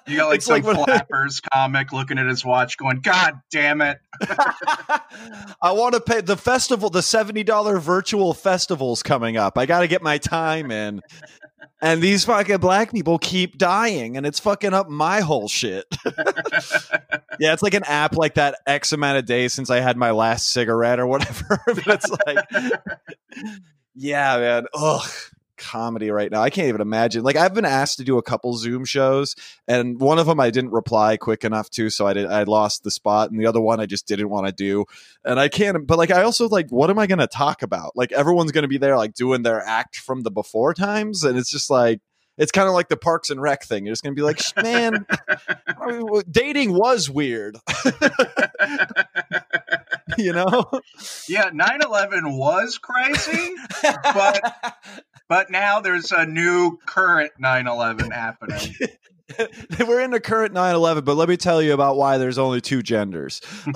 [0.08, 3.34] You got like It's some like when- flappers comic looking at his watch, going, "God
[3.52, 3.98] damn it!"
[5.62, 6.90] I want to pay the festival.
[6.90, 9.56] The seventy dollar virtual festival's coming up.
[9.56, 11.00] I got to get my time in.
[11.80, 15.84] And these fucking black people keep dying, and it's fucking up my whole shit.
[17.38, 18.56] yeah, it's like an app like that.
[18.66, 21.60] X amount of days since I had my last cigarette or whatever.
[21.66, 22.70] but it's like,
[23.94, 24.66] yeah, man.
[24.74, 25.08] Ugh,
[25.56, 26.42] comedy right now.
[26.42, 27.22] I can't even imagine.
[27.22, 29.34] Like I've been asked to do a couple Zoom shows,
[29.66, 32.26] and one of them I didn't reply quick enough to, so I did.
[32.26, 34.84] I lost the spot, and the other one I just didn't want to do.
[35.24, 35.86] And I can't.
[35.86, 37.92] But like, I also like, what am I going to talk about?
[37.96, 41.38] Like, everyone's going to be there, like doing their act from the before times, and
[41.38, 42.00] it's just like.
[42.36, 43.86] It's kind of like the Parks and Rec thing.
[43.86, 47.56] You're just gonna be like, man, I mean, dating was weird,
[50.18, 50.64] you know.
[51.28, 54.74] Yeah, 9/11 was crazy, but
[55.28, 58.74] but now there's a new current 9/11 happening.
[59.86, 62.82] We're in the current 9/11, but let me tell you about why there's only two
[62.82, 63.40] genders.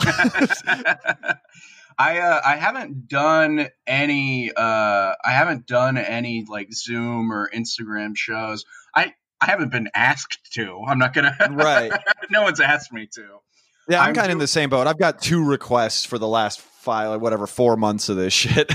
[2.01, 8.17] I uh, I haven't done any uh I haven't done any like Zoom or Instagram
[8.17, 8.65] shows.
[8.95, 10.81] I I haven't been asked to.
[10.87, 11.37] I'm not gonna.
[11.51, 11.93] Right.
[12.31, 13.39] no one's asked me to.
[13.89, 14.87] Yeah, I'm, I'm kind of in the same boat.
[14.87, 18.71] I've got two requests for the last five, like whatever, four months of this shit.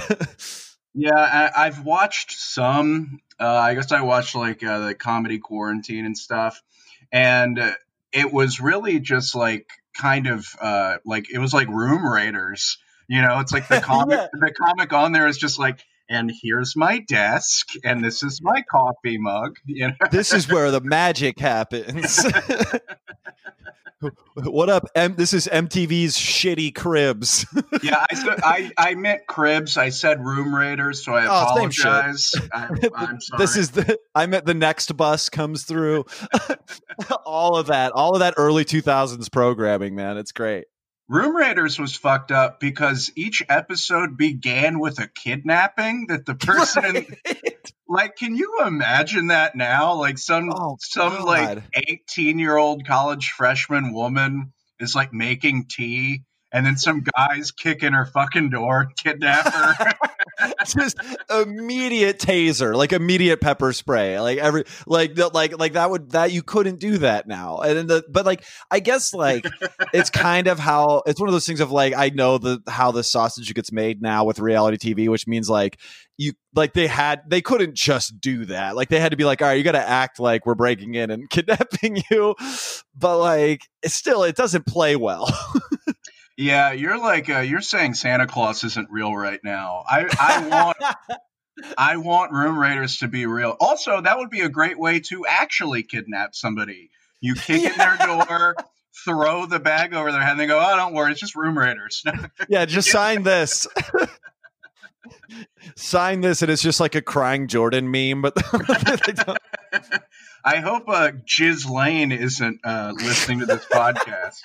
[0.94, 3.20] Yeah, I, I've watched some.
[3.40, 6.62] Uh, I guess I watched like uh, the comedy quarantine and stuff,
[7.12, 7.72] and uh,
[8.12, 12.78] it was really just like kind of uh, like it was like Room Raiders.
[13.08, 14.20] You know, it's like the comic.
[14.20, 14.28] Yeah.
[14.34, 18.62] The comic on there is just like, and here's my desk, and this is my
[18.70, 19.58] coffee mug.
[19.66, 22.24] You know, this is where the magic happens.
[24.36, 24.88] what up?
[24.96, 27.46] M- this is MTV's shitty cribs.
[27.84, 28.06] yeah.
[28.12, 29.78] I, said, I I meant cribs.
[29.78, 32.34] I said Room Raiders, so I Oh, apologize.
[32.54, 33.38] I, I'm sorry.
[33.38, 36.06] this is the I meant the next bus comes through.
[37.26, 40.18] all of that, all of that early 2000s programming, man.
[40.18, 40.66] It's great.
[41.14, 47.06] Room Raiders was fucked up because each episode began with a kidnapping that the person
[47.88, 51.26] like can you imagine that now like some Oh, some God.
[51.26, 57.52] like 18 year old college freshman woman is like making tea, and then some guys
[57.52, 59.94] kick in her fucking door, kidnap her.
[60.66, 60.98] just
[61.30, 66.42] immediate taser, like immediate pepper spray, like every like like like that would that you
[66.42, 67.60] couldn't do that now.
[67.60, 69.46] And then the but like I guess like
[69.94, 72.92] it's kind of how it's one of those things of like I know the how
[72.92, 75.80] the sausage gets made now with reality TV, which means like
[76.18, 78.76] you like they had they couldn't just do that.
[78.76, 80.96] Like they had to be like, all right, you got to act like we're breaking
[80.96, 82.36] in and kidnapping you,
[82.96, 85.32] but like it's still it doesn't play well.
[86.38, 89.84] Yeah, you're like uh, you're saying Santa Claus isn't real right now.
[89.88, 90.78] I I want.
[91.78, 93.56] I want room raiders to be real.
[93.60, 96.90] Also, that would be a great way to actually kidnap somebody.
[97.22, 98.56] You kick in their door,
[99.06, 101.58] throw the bag over their head, and they go, "Oh, don't worry, it's just room
[101.58, 102.04] raiders."
[102.50, 103.68] yeah, just sign this.
[105.76, 108.34] sign this, and it's just like a crying Jordan meme, but
[110.46, 114.40] I hope uh, Jiz Lane isn't uh, listening to this podcast.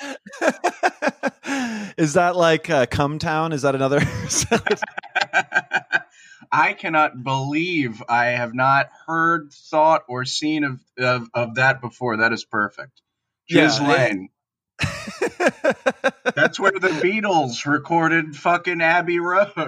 [1.99, 3.53] Is that like uh, Cum Town?
[3.53, 4.01] Is that another?
[6.53, 12.19] I cannot believe I have not heard, thought, or seen of of, of that before.
[12.19, 13.03] That is perfect.
[13.51, 14.29] Jiz Yeah, Lane.
[16.37, 19.47] That's where the Beatles recorded fucking Abbey Road.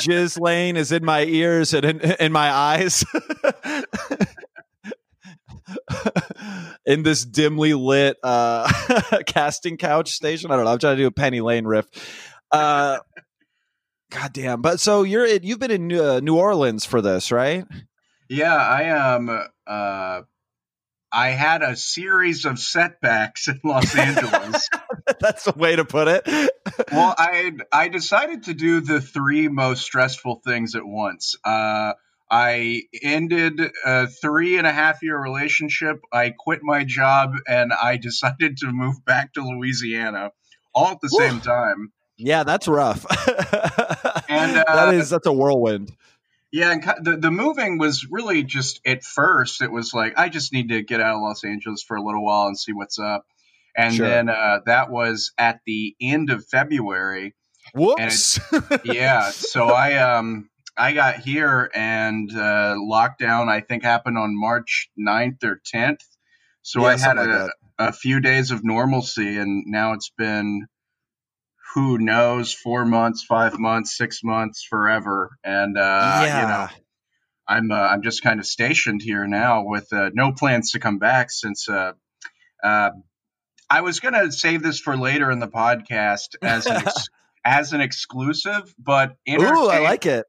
[0.00, 3.04] Jizz Lane is in my ears and in, in my eyes.
[6.86, 8.70] In this dimly lit uh,
[9.26, 10.50] casting couch station.
[10.50, 10.72] I don't know.
[10.72, 11.86] I'm trying to do a Penny Lane riff.
[12.50, 12.98] Uh,
[14.10, 14.60] God damn.
[14.62, 17.64] But so you're in, you've been in New, uh, New Orleans for this, right?
[18.28, 19.28] Yeah, I am.
[19.66, 20.22] uh,
[21.12, 24.68] I had a series of setbacks in Los Angeles.
[25.20, 26.22] That's the way to put it.
[26.92, 31.34] well, I I decided to do the three most stressful things at once.
[31.44, 31.94] Uh,
[32.30, 36.00] I ended a three and a half year relationship.
[36.12, 40.30] I quit my job, and I decided to move back to Louisiana,
[40.74, 41.18] all at the Woo.
[41.26, 41.92] same time.
[42.16, 43.04] Yeah, that's rough.
[44.28, 45.90] And uh, that is that's a whirlwind.
[46.52, 50.52] Yeah, and the the moving was really just at first it was like I just
[50.52, 53.24] need to get out of Los Angeles for a little while and see what's up,
[53.76, 54.06] and Sure.
[54.08, 57.34] then uh, that was at the end of February.
[57.74, 58.38] Whoops.
[58.84, 64.90] yeah, so I um I got here and uh, lockdown I think happened on March
[64.98, 66.00] 9th or 10th.
[66.62, 70.10] So Yeah, I had something like a, a few days of normalcy and now it's
[70.16, 70.66] been
[71.74, 76.42] who knows 4 months, 5 months, 6 months, forever and uh yeah.
[76.42, 76.80] you know
[77.50, 80.98] I'm uh, I'm just kind of stationed here now with uh, no plans to come
[80.98, 81.92] back since uh,
[82.62, 82.90] uh,
[83.68, 87.08] I was going to save this for later in the podcast as an ex-
[87.44, 90.26] as an exclusive, but Ooh, I like it.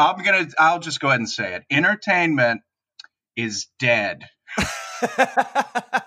[0.00, 1.64] I'm gonna I'll just go ahead and say it.
[1.70, 2.62] Entertainment
[3.36, 4.24] is dead.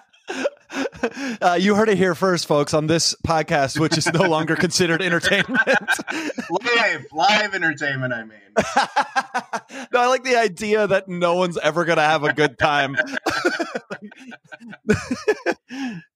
[1.41, 5.01] Uh, you heard it here first, folks, on this podcast, which is no longer considered
[5.01, 5.59] entertainment.
[6.49, 8.13] live, live entertainment.
[8.13, 8.39] I mean,
[9.93, 12.95] no, I like the idea that no one's ever going to have a good time.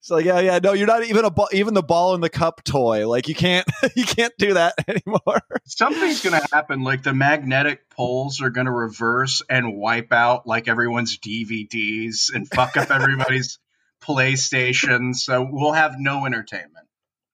[0.08, 2.30] It's like, yeah, yeah, no, you're not even a ball, even the ball in the
[2.30, 3.10] cup toy.
[3.10, 3.68] Like you can't,
[3.98, 5.42] you can't do that anymore.
[5.66, 6.84] something's gonna happen.
[6.84, 12.78] Like the magnetic poles are gonna reverse and wipe out like everyone's DVDs and fuck
[12.78, 13.60] up everybody's
[14.02, 15.14] PlayStation.
[15.14, 16.87] So we'll have no entertainment.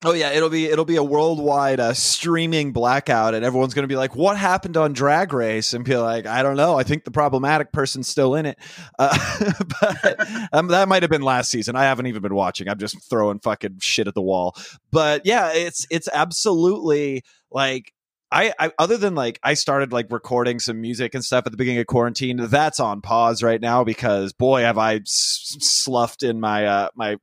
[0.05, 3.87] Oh yeah, it'll be it'll be a worldwide uh, streaming blackout, and everyone's going to
[3.87, 6.77] be like, "What happened on Drag Race?" And be like, "I don't know.
[6.77, 8.59] I think the problematic person's still in it."
[8.99, 9.17] Uh,
[9.81, 11.77] but um, that might have been last season.
[11.77, 12.67] I haven't even been watching.
[12.67, 14.57] I'm just throwing fucking shit at the wall.
[14.91, 17.93] But yeah, it's it's absolutely like.
[18.29, 21.57] I, I other than like I started like recording some music and stuff at the
[21.57, 22.37] beginning of quarantine.
[22.37, 27.17] That's on pause right now because boy have I s- sloughed in my uh my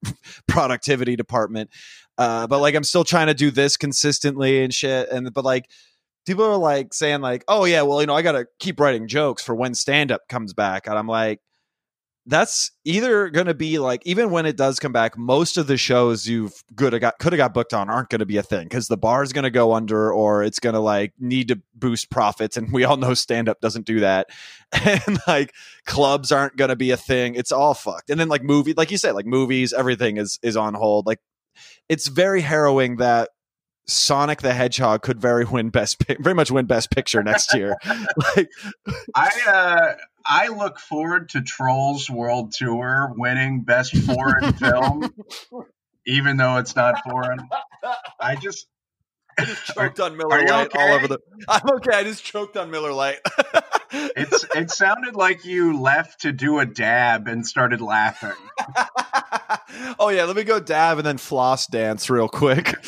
[0.46, 1.70] productivity department.
[2.18, 5.08] Uh, but like I'm still trying to do this consistently and shit.
[5.10, 5.70] And but like
[6.26, 9.08] people are like saying like, oh yeah, well you know I got to keep writing
[9.08, 11.40] jokes for when stand up comes back, and I'm like,
[12.26, 15.76] that's either going to be like even when it does come back, most of the
[15.76, 18.42] shows you've could have got could have got booked on aren't going to be a
[18.42, 21.48] thing because the bar is going to go under or it's going to like need
[21.48, 24.28] to boost profits, and we all know stand up doesn't do that,
[24.72, 25.52] and like
[25.86, 27.34] clubs aren't going to be a thing.
[27.34, 30.56] It's all fucked, and then like movie, like you said, like movies, everything is is
[30.56, 31.06] on hold.
[31.06, 31.18] Like
[31.88, 33.30] it's very harrowing that
[33.86, 37.76] Sonic the Hedgehog could very win best very much win best picture next year.
[38.36, 38.50] like
[39.14, 39.94] I uh,
[40.24, 45.12] I look forward to Trolls World Tour winning best foreign film,
[46.06, 47.40] even though it's not foreign.
[48.20, 48.66] I just
[49.38, 50.94] I just choked on Miller Lite all okay?
[50.94, 51.18] over the.
[51.48, 51.96] I'm okay.
[51.96, 53.20] I just choked on Miller Lite.
[53.92, 58.32] It's it sounded like you left to do a dab and started laughing.
[59.98, 62.74] oh yeah, let me go dab and then floss dance real quick.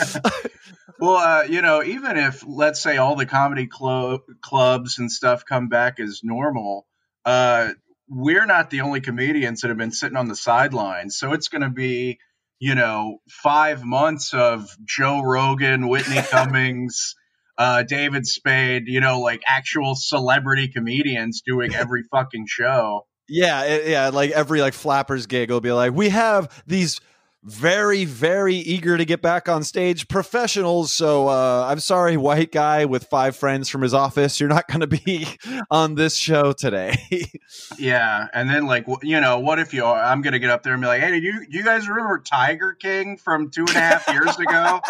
[1.00, 5.44] Well, uh, you know, even if let's say all the comedy clo- clubs and stuff
[5.44, 6.86] come back as normal,
[7.24, 7.70] uh,
[8.08, 11.16] we're not the only comedians that have been sitting on the sidelines.
[11.16, 12.20] So it's going to be,
[12.60, 17.14] you know, five months of Joe Rogan, Whitney Cummings,
[17.58, 23.06] uh, David Spade, you know, like actual celebrity comedians doing every fucking show.
[23.28, 27.00] Yeah, it- yeah, like every like flappers gig will be like, we have these
[27.44, 30.92] very, very eager to get back on stage professionals.
[30.92, 34.80] So uh, I'm sorry, white guy with five friends from his office, you're not going
[34.80, 35.28] to be
[35.70, 36.96] on this show today.
[37.78, 39.84] Yeah, and then like you know, what if you?
[39.84, 42.18] I'm gonna get up there and be like, "Hey, do you do you guys remember
[42.18, 44.80] Tiger King from two and a half years ago?"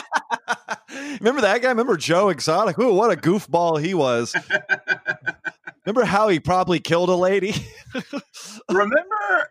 [1.21, 1.69] Remember that guy?
[1.69, 2.79] Remember Joe Exotic?
[2.79, 4.35] Ooh, what a goofball he was.
[5.85, 7.55] Remember how he probably killed a lady?
[8.69, 9.51] Remember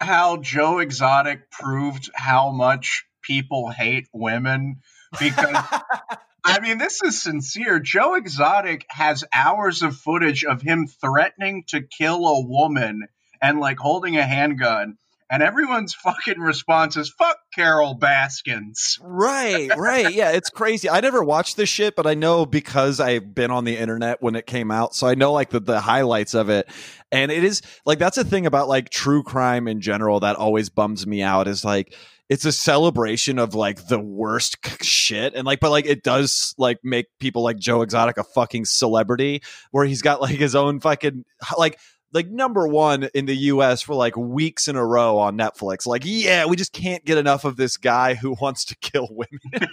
[0.00, 4.80] how Joe Exotic proved how much people hate women?
[5.18, 5.56] Because
[6.44, 7.80] I mean, this is sincere.
[7.80, 13.08] Joe Exotic has hours of footage of him threatening to kill a woman
[13.42, 14.96] and like holding a handgun.
[15.28, 20.12] And everyone's fucking response is "fuck Carole Baskins." Right, right.
[20.14, 20.88] Yeah, it's crazy.
[20.88, 24.36] I never watched this shit, but I know because I've been on the internet when
[24.36, 24.94] it came out.
[24.94, 26.68] So I know like the, the highlights of it.
[27.10, 30.68] And it is like that's a thing about like true crime in general that always
[30.70, 31.94] bums me out is like
[32.28, 36.78] it's a celebration of like the worst shit and like but like it does like
[36.82, 41.24] make people like Joe Exotic a fucking celebrity where he's got like his own fucking
[41.58, 41.78] like
[42.16, 45.86] like number one in the US for like weeks in a row on Netflix.
[45.86, 49.38] Like, yeah, we just can't get enough of this guy who wants to kill women.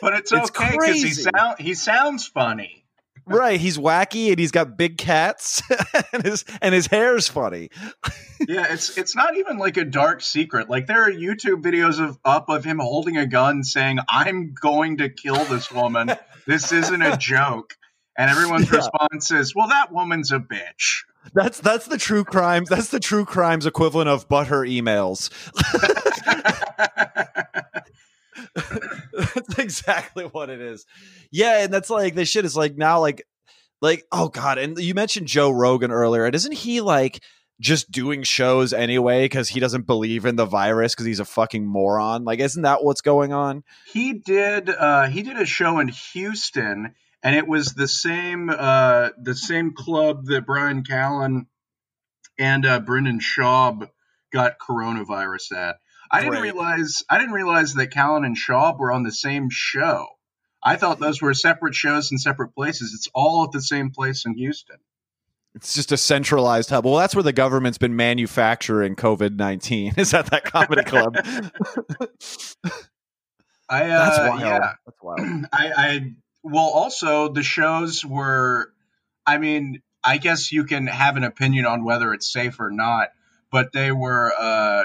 [0.00, 2.84] But it's, It's okay because he sound he sounds funny.
[3.26, 3.60] right.
[3.60, 5.62] He's wacky and he's got big cats
[6.12, 7.70] and his and his hair's funny.
[8.48, 10.68] yeah, it's it's not even like a dark secret.
[10.70, 14.98] Like there are YouTube videos of up of him holding a gun saying, "I'm going
[14.98, 16.12] to kill this woman.
[16.46, 17.74] This isn't a joke."
[18.20, 18.76] And everyone's Yeah.
[18.76, 22.68] response is, "Well, that woman's a bitch." That's that's the true crimes.
[22.68, 25.30] That's the true crimes equivalent of butter emails.
[28.54, 30.86] that's exactly what it is.
[31.30, 33.22] Yeah, and that's like this shit is like now like
[33.80, 37.22] like oh god, and you mentioned Joe Rogan earlier, and isn't he like
[37.60, 41.66] just doing shows anyway because he doesn't believe in the virus because he's a fucking
[41.66, 42.24] moron?
[42.24, 43.64] Like, isn't that what's going on?
[43.92, 49.10] He did uh, he did a show in Houston, and it was the same uh,
[49.20, 51.46] the same club that Brian Callen
[52.38, 53.88] and uh, Brendan Schaub
[54.32, 55.76] got coronavirus at.
[56.10, 60.06] I didn't realize I didn't realize that Callen and Schaub were on the same show.
[60.62, 62.92] I thought those were separate shows in separate places.
[62.94, 64.76] It's all at the same place in Houston.
[65.54, 66.84] It's just a centralized hub.
[66.84, 69.94] Well, that's where the government's been manufacturing COVID nineteen.
[69.98, 71.16] Is at that comedy club.
[73.68, 74.40] I uh, That's wild.
[74.40, 74.72] yeah.
[74.84, 75.20] That's wild.
[75.52, 76.12] I, I
[76.42, 78.72] well also the shows were
[79.26, 83.08] I mean, I guess you can have an opinion on whether it's safe or not,
[83.52, 84.84] but they were uh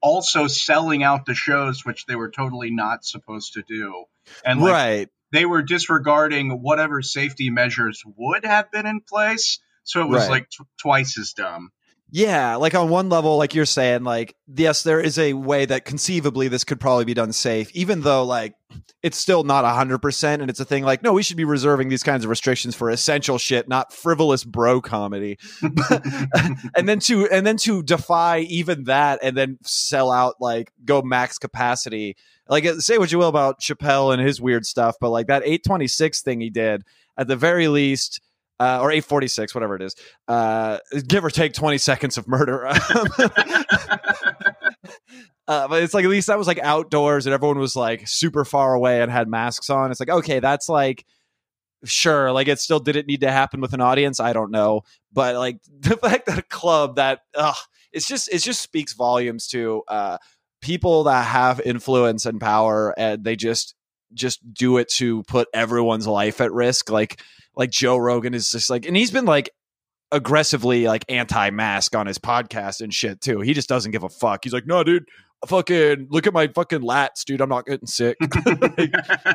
[0.00, 4.04] also selling out the shows which they were totally not supposed to do.
[4.44, 5.08] And like right.
[5.32, 10.30] they were disregarding whatever safety measures would have been in place, so it was Right.
[10.30, 11.72] like t- twice as dumb.
[12.16, 15.84] Yeah, like on one level, like you're saying, like yes, there is a way that
[15.84, 18.54] conceivably this could probably be done safe, even though like
[19.02, 21.88] it's still not hundred percent, and it's a thing like no, we should be reserving
[21.88, 25.40] these kinds of restrictions for essential shit, not frivolous bro comedy.
[26.76, 31.02] and then to and then to defy even that, and then sell out like go
[31.02, 32.16] max capacity.
[32.48, 35.42] Like uh, say what you will about Chappelle and his weird stuff, but like that
[35.44, 36.84] eight twenty six thing he did,
[37.18, 38.20] at the very least.
[38.60, 39.96] Uh, or 846 whatever it is.
[40.28, 40.78] Uh,
[41.08, 42.70] give or take 20 seconds of murder.
[45.46, 48.44] Uh, but it's like at least that was like outdoors and everyone was like super
[48.44, 49.90] far away and had masks on.
[49.90, 51.04] It's like okay that's like
[51.84, 54.82] sure like it still didn't need to happen with an audience i don't know.
[55.12, 57.56] But like the fact that a club that ugh,
[57.92, 60.16] it's just it just speaks volumes to uh
[60.62, 63.74] people that have influence and power and they just
[64.14, 66.90] just do it to put everyone's life at risk.
[66.90, 67.20] Like
[67.56, 69.50] like joe rogan is just like and he's been like
[70.10, 73.40] aggressively like anti-mask on his podcast and shit too.
[73.40, 74.44] He just doesn't give a fuck.
[74.44, 75.06] He's like no dude
[75.46, 77.40] fucking look at my fucking lats dude.
[77.40, 78.16] I'm not getting sick.
[78.44, 78.90] Like,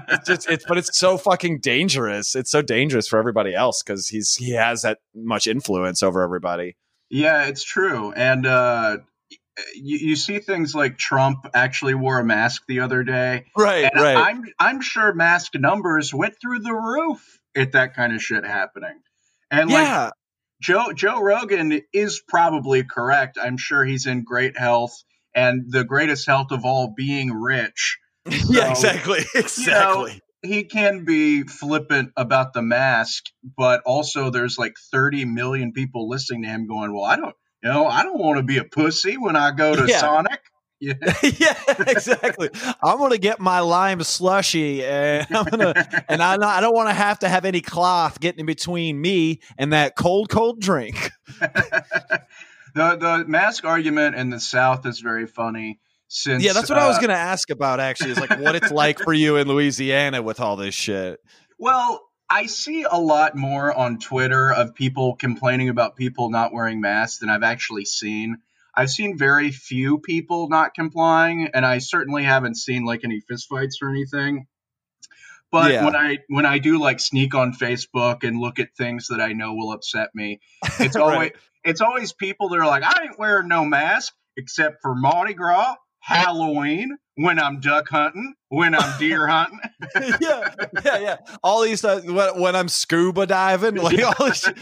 [0.10, 2.36] it's just it's but it's so fucking dangerous.
[2.36, 6.76] It's so dangerous for everybody else because he's he has that much influence over everybody.
[7.10, 8.12] Yeah, it's true.
[8.14, 8.98] And uh
[9.76, 14.01] you, you see things like Trump actually wore a mask the other day, Right, and
[14.01, 14.18] right.
[14.18, 18.99] I'm I'm sure mask numbers went through the roof at that kind of shit happening.
[19.51, 20.03] And Yeah.
[20.05, 20.14] like
[20.62, 23.38] Joe Joe Rogan is probably correct.
[23.41, 24.93] I'm sure he's in great health
[25.34, 27.97] and the greatest health of all being rich.
[28.26, 29.20] yeah, So, exactly.
[29.20, 30.22] you know, Exactly.
[30.41, 33.26] he can be flippant about the mask,
[33.57, 37.70] but also there's like 30 million people listening to him going, "Well, I don't, you
[37.70, 39.99] know, I don't want to be a pussy when I go to Yeah.
[39.99, 40.41] Sonic."
[40.82, 40.93] Yeah.
[41.38, 41.55] yeah,
[41.88, 42.49] exactly.
[42.82, 45.74] I'm gonna get my lime slushy, and I'm gonna,
[46.07, 49.41] and I, I don't want to have to have any cloth getting in between me
[49.57, 51.12] and that cold, cold drink.
[51.39, 52.26] the
[52.74, 55.80] the mask argument in the South is very funny.
[56.07, 57.82] Since yeah, that's what I was uh, gonna ask about.
[57.82, 61.20] Actually, is like what it's like for you in Louisiana with all this shit.
[61.60, 66.80] Well, I see a lot more on Twitter of people complaining about people not wearing
[66.80, 68.38] masks than I've actually seen.
[68.76, 73.82] I've seen very few people not complying, and I certainly haven't seen like any fistfights
[73.82, 74.46] or anything.
[75.52, 75.86] But Yeah.
[75.86, 79.34] when I when I do like sneak on Facebook and look at things that I
[79.34, 81.02] know will upset me, it's Right.
[81.02, 81.32] always
[81.64, 85.76] it's always people that are like, I ain't wearing no mask except for Mardi Gras,
[86.00, 89.60] Halloween, when I'm duck hunting, when I'm deer hunting.
[90.22, 90.54] yeah,
[90.86, 91.18] yeah, yeah.
[91.43, 94.47] All these uh, when, when I'm scuba diving, like all this.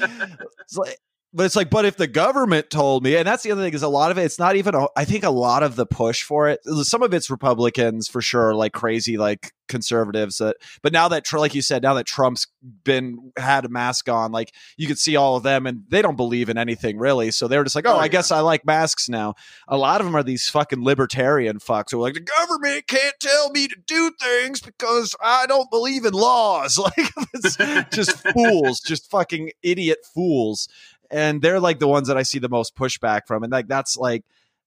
[0.68, 0.98] It's like,
[1.38, 3.84] but it's like, but if the government told me, and that's the other thing is
[3.84, 4.24] a lot of it.
[4.24, 4.76] It's not even.
[4.76, 6.60] a- I think a lot of the push for it.
[6.84, 10.40] Some of it's Republicans for sure, like crazy, like conservatives.
[10.40, 12.48] That, but now that, like you said, now that Trump's
[12.84, 16.16] been had a mask on, like you could see all of them, and they don't
[16.18, 17.32] believe in anything really.
[17.32, 18.08] So they're just like, oh, Oh, I yeah.
[18.10, 19.36] guess I like masks now.
[19.68, 23.16] A lot of them are these fucking libertarian fucks who are like, the government can't
[23.20, 26.80] tell me to do things because I don't believe in laws.
[26.88, 27.56] Like, it's
[27.94, 30.68] just fools, just fucking idiot fools.
[31.12, 33.44] And they're like the ones that I see the most pushback from.
[33.44, 34.24] And like, that's like,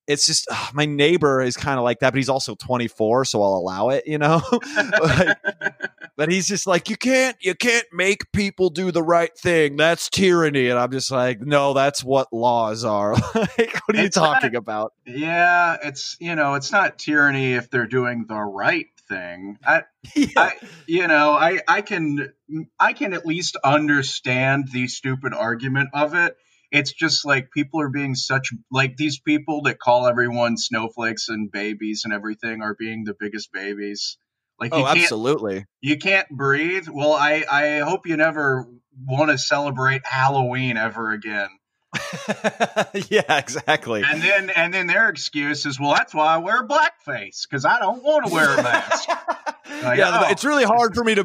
[0.07, 3.41] it's just ugh, my neighbor is kind of like that, but he's also 24, so
[3.43, 4.41] I'll allow it, you know.
[4.75, 5.37] Like,
[6.17, 9.77] but he's just like, you can't, you can't make people do the right thing.
[9.77, 10.67] That's tyranny.
[10.69, 13.13] And I'm just like, no, that's what laws are.
[13.35, 14.93] like, what are you It's not- talking about?
[15.05, 19.57] Yeah, it's you know, it's not tyranny if they're doing the right thing.
[19.65, 19.83] I,
[20.15, 20.27] Yeah.
[20.37, 20.53] I
[20.87, 22.33] you know, I I can
[22.79, 26.35] I can at least understand the stupid argument of it.
[26.71, 31.51] It's just like people are being such like these people that call everyone snowflakes and
[31.51, 34.17] babies and everything are being the biggest babies.
[34.59, 35.65] Like Oh, can't absolutely.
[35.81, 36.87] you can't breathe.
[36.89, 38.67] Well, I I hope you never
[39.05, 41.49] want to celebrate Halloween ever again.
[43.09, 44.03] yeah, exactly.
[44.05, 47.79] And then and then their excuse is, well, that's why I wear blackface because I
[47.79, 49.09] don't want to wear a mask.
[49.83, 50.29] Like, yeah, oh.
[50.29, 51.23] it's really hard for me to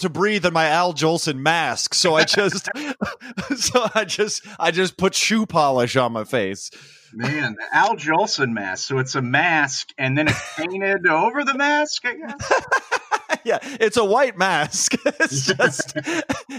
[0.00, 2.68] to breathe in my Al Jolson mask, so I just
[3.56, 6.70] so I just I just put shoe polish on my face.
[7.12, 8.86] Man, Al Jolson mask.
[8.86, 12.04] So it's a mask, and then it's painted over the mask.
[12.04, 12.99] I guess.
[13.44, 14.94] yeah, it's a white mask.
[15.20, 15.96] It's just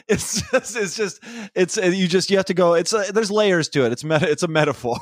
[0.07, 1.19] it's just it's just
[1.55, 2.73] it's you just you have to go.
[2.73, 3.91] It's a, there's layers to it.
[3.91, 4.29] It's meta.
[4.29, 4.97] It's a metaphor.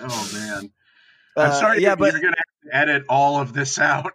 [0.00, 0.70] Oh man,
[1.36, 1.82] I'm Uh, sorry.
[1.82, 4.12] yeah, Yeah, but you're gonna have to edit all of this out.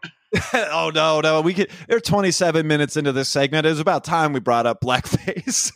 [0.54, 1.70] oh no, no, we could.
[1.90, 3.66] We're 27 minutes into this segment.
[3.66, 5.72] It was about time we brought up blackface.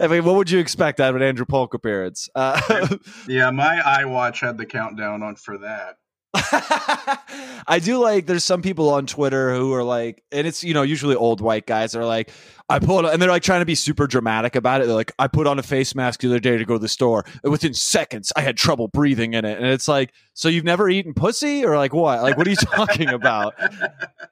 [0.00, 2.28] I mean, what would you expect out of an Andrew Polk appearance?
[2.34, 2.88] Uh,
[3.28, 5.96] yeah, my iWatch had the countdown on for that.
[6.34, 8.26] I do like.
[8.26, 11.66] There's some people on Twitter who are like, and it's you know usually old white
[11.66, 12.30] guys are like,
[12.68, 14.86] I put and they're like trying to be super dramatic about it.
[14.86, 16.88] They're like, I put on a face mask the other day to go to the
[16.88, 20.64] store, and within seconds I had trouble breathing in it, and it's like, so you've
[20.64, 22.22] never eaten pussy or like what?
[22.22, 23.54] Like what are you talking about?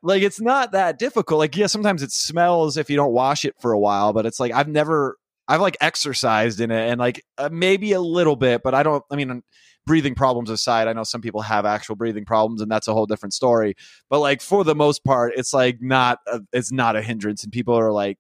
[0.03, 1.39] like it's not that difficult.
[1.39, 4.39] Like yeah, sometimes it smells if you don't wash it for a while, but it's
[4.39, 5.17] like I've never.
[5.51, 9.03] I've like exercised in it and like uh, maybe a little bit, but I don't.
[9.11, 9.43] I mean,
[9.89, 13.07] breathing problems aside, I know some people have actual breathing problems, and that's a whole
[13.07, 13.75] different story.
[14.09, 17.53] But like for the most part, it's like not a, it's not a hindrance, and
[17.53, 18.19] people are like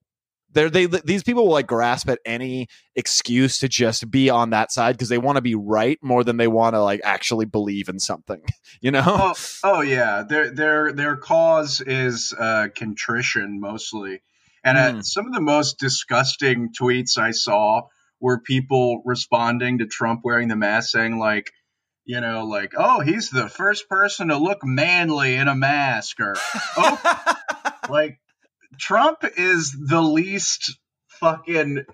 [0.52, 4.72] they're they these people will like grasp at any excuse to just be on that
[4.72, 7.88] side because they want to be right more than they want to like actually believe
[7.90, 8.40] in something,
[8.80, 9.04] you know?
[9.06, 10.24] Oh, oh yeah.
[10.28, 14.22] Their their their cause is uh, contrition mostly,
[14.64, 15.04] and uh, Mm.
[15.04, 17.82] some of the most disgusting tweets I saw
[18.20, 21.52] were people responding to Trump wearing the mask, saying like,
[22.08, 26.34] you know, like, oh, he's the first person to look manly in a mask, or
[26.78, 27.34] oh,
[27.90, 28.18] like
[28.80, 30.78] Trump is the least
[31.20, 31.84] fucking.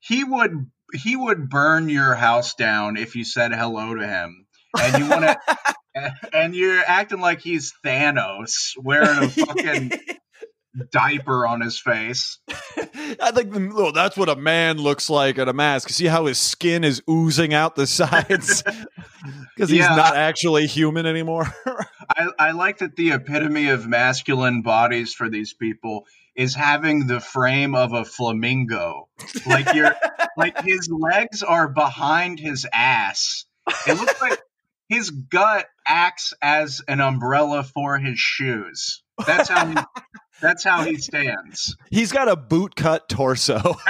[0.00, 4.46] He would he would burn your house down if you said hello to him,
[4.76, 9.92] and you want to, and you're acting like he's Thanos wearing a fucking
[10.90, 12.40] diaper on his face.
[12.48, 15.90] I think oh, that's what a man looks like in a mask.
[15.90, 18.64] See how his skin is oozing out the sides
[19.54, 19.94] because he's Yeah.
[19.96, 21.46] not actually human anymore.
[22.08, 27.20] I, I like that the epitome of masculine bodies for these people is having the
[27.20, 29.08] frame of a flamingo.
[29.46, 29.94] Like you're
[30.36, 33.46] like his legs are behind his ass.
[33.86, 34.40] It looks like
[34.88, 39.02] his gut acts as an umbrella for his shoes.
[39.26, 39.76] That's how he,
[40.42, 41.76] that's how he stands.
[41.90, 43.76] He's got a boot cut torso.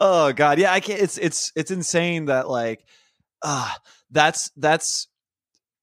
[0.00, 1.00] oh god, yeah, I can't.
[1.00, 2.84] It's it's it's insane that like,
[3.42, 3.76] ah,
[4.10, 5.08] that's that's.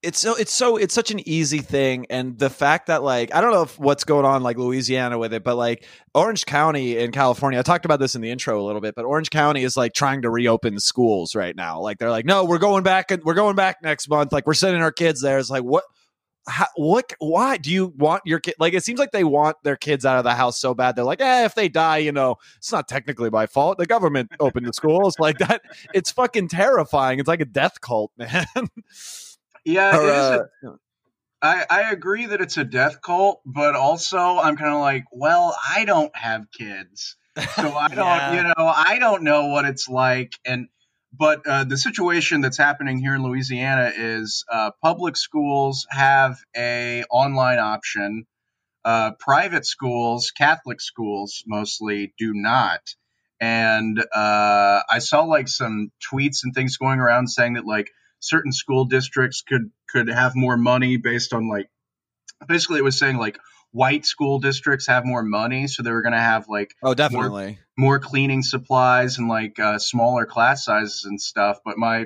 [0.04, 3.42] It's so it's so it's such an easy thing, and the fact that like I
[3.42, 7.12] don't know if what's going on like Louisiana with it, but like Orange County in
[7.12, 9.76] California, I talked about this in the intro a little bit, but Orange County is
[9.76, 11.80] like trying to reopen schools right now.
[11.82, 14.32] Like they're like, no, we're going back and we're going back next month.
[14.32, 15.40] Like we're sending our kids there.
[15.40, 15.86] It's like what
[16.48, 19.76] how, what why do you want your kid like it seems like they want their
[19.76, 22.36] kids out of the house so bad they're like eh if they die you know
[22.58, 25.62] it's not technically my fault the government opened the schools like that
[25.94, 28.46] it's fucking terrifying it's like a death cult man
[29.66, 30.76] Yeah, Or, it is uh,
[31.42, 35.56] I, I agree that it's a death cult, but also I'm kind of like, well,
[35.76, 38.36] I don't have kids, so I don't, Yeah.
[38.36, 40.34] you know, I don't know what it's like.
[40.46, 40.70] And
[41.18, 47.04] but uh, the situation that's happening here in Louisiana is uh, public schools have a
[47.10, 48.26] online option.
[48.84, 52.82] Uh, private schools, Catholic schools mostly, do not.
[53.40, 58.52] And uh, I saw like some tweets and things going around saying that like certain
[58.52, 61.70] school districts could could have more money based on like
[62.48, 63.38] basically it was saying like
[63.76, 66.96] white school districts have more money so they were going to have like oh more,
[66.96, 72.06] definitely more cleaning supplies and like uh, smaller class sizes and stuff but my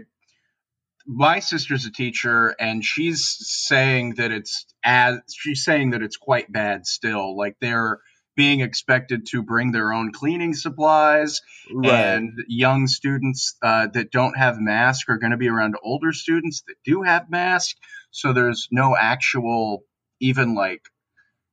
[1.06, 6.52] my sister's a teacher and she's saying that it's as she's saying that it's quite
[6.52, 8.00] bad still like they're
[8.36, 11.42] being expected to bring their own cleaning supplies
[11.74, 11.94] Right.
[11.94, 16.64] and young students uh, that don't have masks are going to be around older students
[16.68, 17.80] that do have masks
[18.12, 19.84] so there's no actual
[20.20, 20.82] even like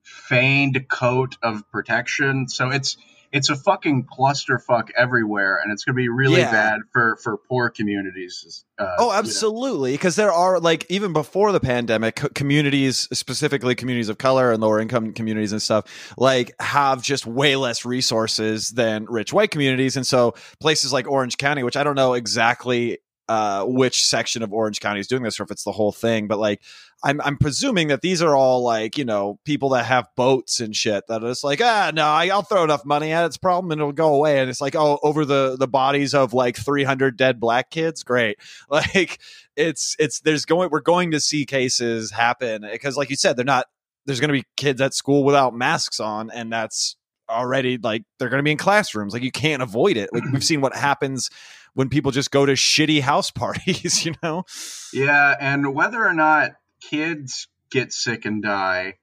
[0.06, 2.96] feigned coat of protection so it's
[3.32, 6.52] it's a fucking clusterfuck everywhere and it's going to be really Yeah.
[6.52, 9.18] bad for for poor communities uh, Oh, you know.
[9.18, 9.92] absolutely.
[9.92, 14.60] Because there are like even before the pandemic, co- communities, specifically communities of color and
[14.62, 19.96] lower income communities and stuff, like have just way less resources than rich white communities,
[19.96, 22.98] and so places like Orange County, which I don't know exactly
[23.28, 26.28] uh, which section of Orange County is doing this, or if it's the whole thing,
[26.28, 26.62] but like
[27.02, 30.74] I'm I'm presuming that these are all like you know people that have boats and
[30.74, 33.70] shit that are just like ah no I, I'll throw enough money at its problem
[33.72, 37.16] and it'll go away and it's like oh over the the bodies of like 300
[37.16, 38.02] dead black kids?
[38.02, 38.38] Great.
[38.68, 39.20] Like
[39.56, 43.44] it's it's there's going we're going to see cases happen because like you said they're
[43.44, 43.66] not
[44.04, 46.96] there's going to be kids at school without masks on and that's
[47.28, 50.10] already like they're going to be in classrooms like you can't avoid it.
[50.12, 51.30] Like we've seen what happens
[51.76, 54.44] when people just go to shitty house parties you know
[54.92, 56.52] Yeah, and whether or not
[56.90, 58.94] kids get sick and die,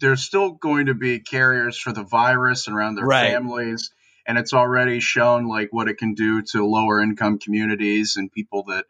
[0.00, 3.30] there's still going to be carriers for the virus around their Right.
[3.32, 3.90] families.
[4.26, 8.64] And it's already shown like what it can do to lower income communities and people
[8.64, 8.86] that,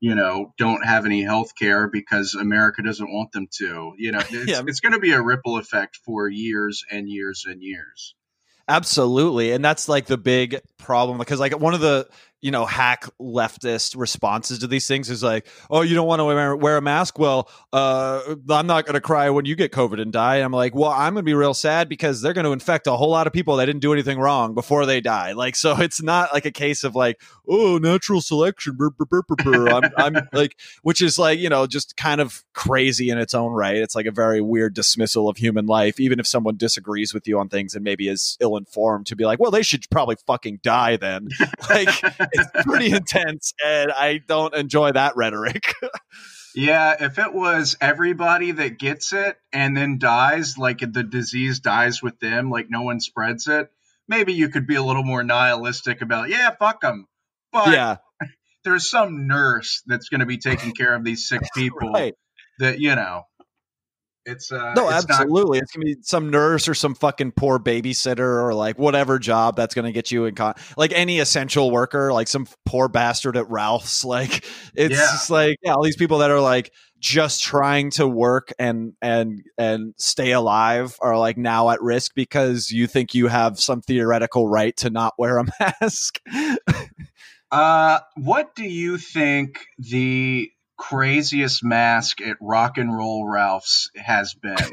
[0.00, 3.92] you know, don't have any health care because America doesn't want them to.
[3.98, 4.62] You know, it's, Yeah.
[4.66, 8.14] it's going to be a ripple effect for years and years and years.
[8.66, 9.52] Absolutely.
[9.52, 12.08] And that's like the big problem because like one of the,
[12.40, 16.24] you know, hack leftist responses to these things is like, "Oh, you don't want to
[16.24, 17.18] wear, wear a mask?
[17.18, 20.52] Well, uh, I'm not going to cry when you get COVID and die." And I'm
[20.52, 23.10] like, "Well, I'm going to be real sad because they're going to infect a whole
[23.10, 26.32] lot of people that didn't do anything wrong before they die." Like, so it's not
[26.32, 31.02] like a case of like, "Oh, natural selection." brr, brr, brr." I'm, I'm like, which
[31.02, 33.76] is like, you know, just kind of crazy in its own right.
[33.76, 37.38] It's like a very weird dismissal of human life, even if someone disagrees with you
[37.38, 40.60] on things and maybe is ill informed to be like, well, they should probably fucking
[40.62, 41.28] die then.
[41.70, 41.88] like,
[42.32, 45.74] it's pretty intense, and I don't enjoy that rhetoric.
[46.54, 52.02] Yeah, if it was everybody that gets it and then dies, like the disease dies
[52.02, 53.70] with them, like no one spreads it,
[54.08, 57.06] maybe you could be a little more nihilistic about, yeah, fuck them.
[57.52, 57.96] But yeah,
[58.64, 62.14] there's some nurse that's going to be taking care of these sick people right.
[62.58, 63.22] that, you know,
[64.26, 65.58] it's, uh, No, it's not- absolutely.
[65.58, 69.74] it's gonna be some nurse or some fucking poor babysitter or like whatever job that's
[69.74, 74.04] gonna get you in con like any essential worker, like some poor bastard at Ralph's.
[74.10, 74.44] Like
[74.74, 75.08] it's Yeah.
[75.12, 79.40] just like yeah, all these people that are like just trying to work and and
[79.56, 84.46] and stay alive are like now at risk because you think you have some theoretical
[84.46, 85.44] right to not wear a
[85.80, 86.20] mask.
[87.50, 90.50] Uh, what do you think the
[90.80, 94.56] craziest mask at Rock and Roll Ralph's has been.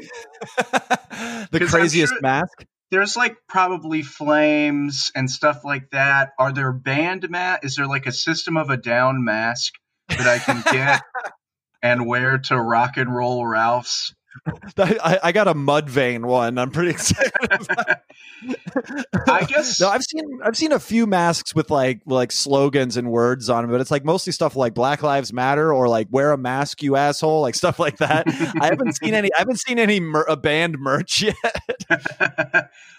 [1.52, 2.64] the craziest sure- mask.
[2.90, 6.30] There's like probably flames and stuff like that.
[6.38, 7.60] Are there band mat?
[7.62, 9.74] Is there like a System of a Down mask
[10.08, 11.02] that I can get
[11.82, 14.14] and wear to Rock and Roll Ralph's?
[14.78, 16.58] I, I got a Mudvayne one.
[16.58, 17.32] I'm pretty excited.
[19.28, 23.10] I guess no, I've seen I've seen a few masks with like like slogans and
[23.10, 26.32] words on them, but it's like mostly stuff like Black Lives Matter or like wear
[26.32, 28.24] a mask, you asshole, like stuff like that.
[28.60, 29.28] I haven't seen any.
[29.34, 31.34] I haven't seen any mer- a band merch yet.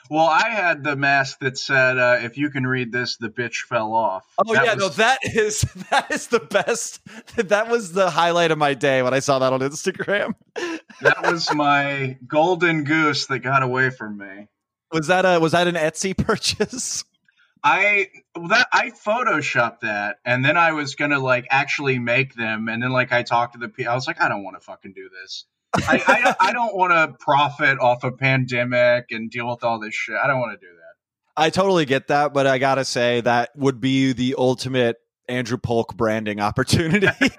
[0.09, 3.57] Well, I had the mask that said, uh, "If you can read this, the bitch
[3.67, 6.99] fell off." Oh That yeah, was- no, that is that is the best.
[7.35, 10.33] That was the highlight of my day when I saw that on Instagram.
[11.01, 14.47] that was my golden goose that got away from me.
[14.91, 17.03] Was that a was that an Etsy purchase?
[17.63, 18.07] I
[18.49, 22.91] that I photoshopped that, and then I was gonna like actually make them, and then
[22.91, 23.91] like I talked to the people.
[23.91, 25.45] I was like, I don't want to fucking do this.
[25.75, 29.93] I I, I don't want to profit off a pandemic and deal with all this
[29.93, 30.15] shit.
[30.15, 31.41] I don't want to do that.
[31.41, 34.97] I totally get that, but I gotta say that would be the ultimate
[35.27, 37.07] Andrew Polk branding opportunity.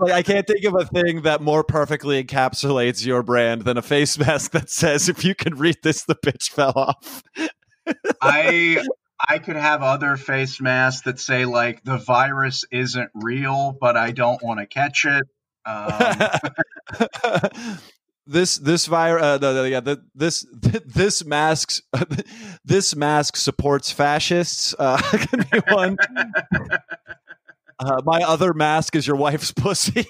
[0.00, 3.82] Like I can't think of a thing that more perfectly encapsulates your brand than a
[3.82, 7.22] face mask that says, "If you can read this, the bitch fell off."
[8.20, 8.84] I
[9.26, 14.10] I could have other face masks that say like the virus isn't real, but I
[14.10, 15.24] don't want to catch it.
[15.66, 16.28] Um,
[18.26, 21.82] this this virus, uh, no, no, yeah, the, this this masks
[22.64, 24.74] this mask supports fascists.
[24.78, 25.96] Uh, can be one.
[27.78, 30.06] Uh, my other mask is your wife's pussy.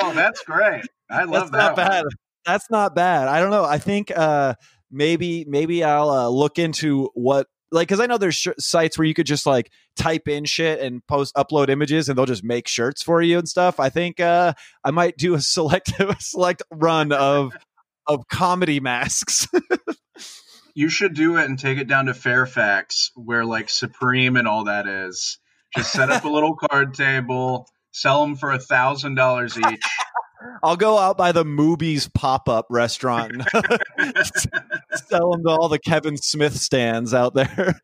[0.00, 0.84] oh, that's great.
[1.10, 1.76] I love That's that.
[1.76, 1.76] not one.
[1.76, 2.04] bad.
[2.44, 3.28] That's not bad.
[3.28, 3.64] I don't know.
[3.64, 4.54] I think uh,
[4.90, 9.06] maybe maybe I'll uh, look into what like because I know there's sh- sites where
[9.06, 12.68] you could just like type in shit and post upload images and they'll just make
[12.68, 13.80] shirts for you and stuff.
[13.80, 14.54] I think uh,
[14.84, 17.52] I might do a select a select run of
[18.06, 19.48] of comedy masks.
[20.76, 24.64] You should do it and take it down to Fairfax, where like Supreme and all
[24.64, 25.38] that is.
[25.74, 29.82] Just set up a little card table, sell them for a thousand dollars each.
[30.62, 33.42] I'll go out by the Mooby's pop up restaurant,
[34.96, 37.78] sell them to all the Kevin Smith stands out there.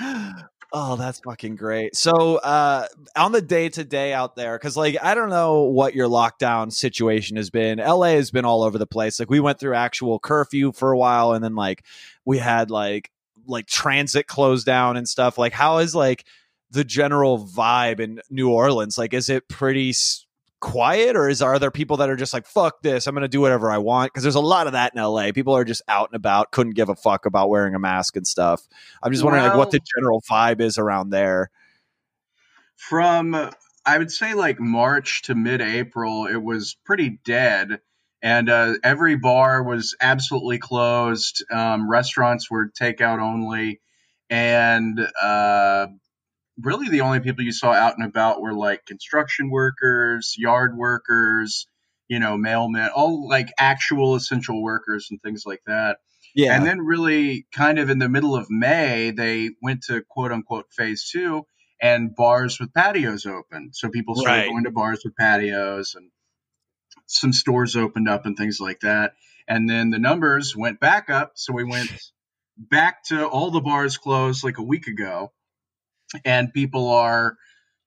[0.72, 1.96] oh, that's fucking great.
[1.96, 2.86] So, uh,
[3.16, 6.72] on the day to day out there, because like I don't know what your lockdown
[6.72, 7.78] situation has been.
[7.78, 9.18] LA has been all over the place.
[9.18, 11.84] Like we went through actual curfew for a while, and then like
[12.24, 13.10] we had like
[13.46, 15.38] like transit closed down and stuff.
[15.38, 16.24] Like, how is like
[16.70, 18.96] the general vibe in New Orleans?
[18.96, 20.24] Like, is it pretty s-
[20.60, 23.40] quiet, or is are there people that are just like, "Fuck this, I'm to do
[23.40, 24.12] whatever I want"?
[24.12, 25.32] Because there's a lot of that in LA.
[25.32, 28.26] People are just out and about, couldn't give a fuck about wearing a mask and
[28.26, 28.68] stuff.
[29.02, 31.50] I'm just wondering like what the general vibe is around there.
[32.76, 33.50] From
[33.84, 37.80] I would say like March to mid April, it was pretty dead.
[38.22, 41.42] And uh, every bar was absolutely closed.
[41.50, 43.80] Um, restaurants were takeout only.
[44.28, 45.86] And uh,
[46.62, 51.66] really, the only people you saw out and about were like construction workers, yard workers,
[52.08, 55.98] you know, mailmen, all like actual essential workers and things like that.
[56.34, 56.54] Yeah.
[56.56, 60.66] And then, really, kind of in the middle of May, they went to quote unquote
[60.72, 61.44] phase two,
[61.82, 63.70] and bars with patios open.
[63.72, 64.50] So people started Right.
[64.50, 66.10] going to bars with patios, and
[67.06, 69.14] some stores opened up and things like that.
[69.48, 71.32] And then the numbers went back up.
[71.36, 71.92] So we went
[72.58, 75.32] back to all the bars closed like a week ago,
[76.24, 77.36] and people are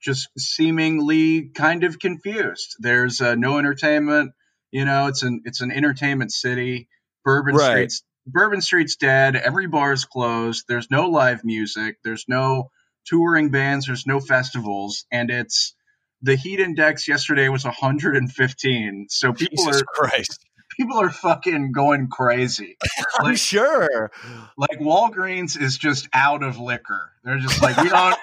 [0.01, 2.76] just seemingly kind of confused.
[2.80, 4.34] There's uh, no entertainment.
[4.71, 6.88] You know, it's an it's an entertainment city.
[7.24, 7.69] Bourbon Right.
[7.69, 9.36] Street's Bourbon Street's dead.
[9.36, 10.65] Every bar's closed.
[10.67, 11.97] There's no live music.
[12.03, 12.69] There's no
[13.05, 13.88] touring bands.
[13.88, 15.76] There's no festivals, and it's
[16.21, 19.07] the heat index yesterday was 115.
[19.09, 20.45] So people Jesus are Christ.
[20.78, 22.78] People are fucking going crazy.
[23.19, 24.11] I'm sure.
[24.57, 27.11] Like Walgreens is just out of liquor.
[27.24, 28.15] They're just like we don't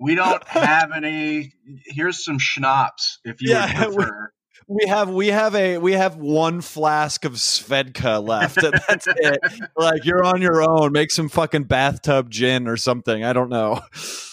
[0.00, 1.52] we don't have any.
[1.86, 4.32] Here's some schnapps if you Yeah, would prefer.
[4.70, 9.40] We have we have a we have one flask of Svedka left, and that's it.
[9.76, 10.92] Like you're on your own.
[10.92, 13.24] Make some fucking bathtub gin or something.
[13.24, 13.80] I don't know.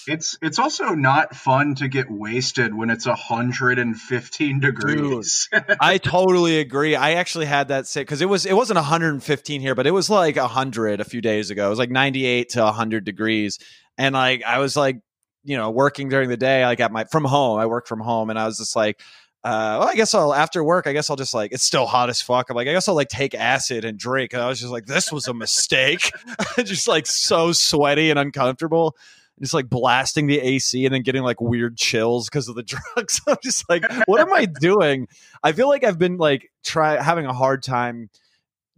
[0.05, 5.49] It's it's also not fun to get wasted when it's 115 degrees.
[5.81, 6.95] I totally agree.
[6.95, 10.07] I actually had that say because it was it wasn't 115 here, but it was
[10.07, 11.65] like 100 a few days ago.
[11.65, 13.57] It was like 98 to 100 degrees,
[13.97, 14.99] and like I was like,
[15.43, 17.59] you know, working during the day, like at my from home.
[17.59, 19.01] I work from home, and I was just like.
[19.47, 20.87] Uh, well, I guess I'll after work.
[20.87, 22.49] I guess I'll just like it's still hot as fuck.
[22.49, 24.33] I'm like, I guess I'll like take acid and drink.
[24.33, 26.11] And I was just like, this was a mistake.
[26.65, 28.97] just like so sweaty and uncomfortable.
[29.39, 32.63] just like blasting the AC and then getting like weird chills because of the
[32.95, 33.21] drugs.
[33.27, 35.07] I'm just like, what am I doing?
[35.41, 38.09] I feel like I've been like try having a hard time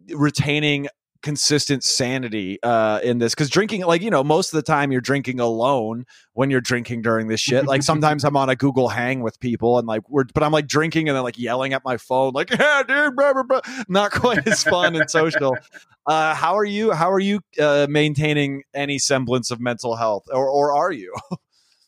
[0.08, 0.88] retaining
[1.22, 5.02] consistent sanity uh in this because drinking like you know most of the time you're
[5.02, 9.22] drinking alone when you're drinking during this shit like sometimes i'm on a google hang
[9.22, 11.98] with people and like we're but i'm like drinking and then like yelling at my
[11.98, 13.60] phone like yeah dude blah, blah, blah.
[13.90, 15.58] not quite as fun and social
[16.06, 20.48] uh how are you how are you uh maintaining any semblance of mental health or
[20.50, 21.14] or are you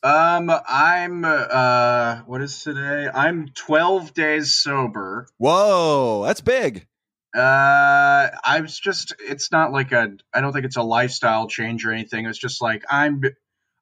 [0.04, 3.08] Um, I'm uh, what is today?
[3.14, 5.28] I'm 12 days sober.
[5.38, 6.88] whoa that's big
[7.34, 11.86] Uh, I was just, it's not like a, I don't think it's a lifestyle change
[11.86, 12.26] or anything.
[12.26, 13.22] It's just like I'm,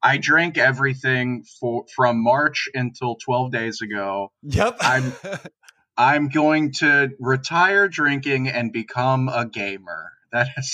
[0.02, 4.32] I drank everything for from March until 12 days ago.
[4.42, 5.12] yep I'm,
[5.96, 10.12] I'm going to retire drinking and become a gamer.
[10.32, 10.72] That is,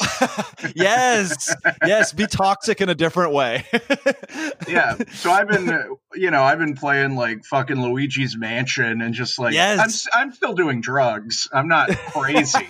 [0.76, 1.54] yes
[1.86, 3.64] yes be toxic in a different way
[4.68, 4.96] yeah.
[5.14, 5.84] So I've been, uh,
[6.14, 10.06] you know, I've been playing like fucking Luigi's Mansion and just like, Yes.
[10.12, 11.48] I'm, I'm still doing drugs.
[11.52, 12.66] I'm not crazy.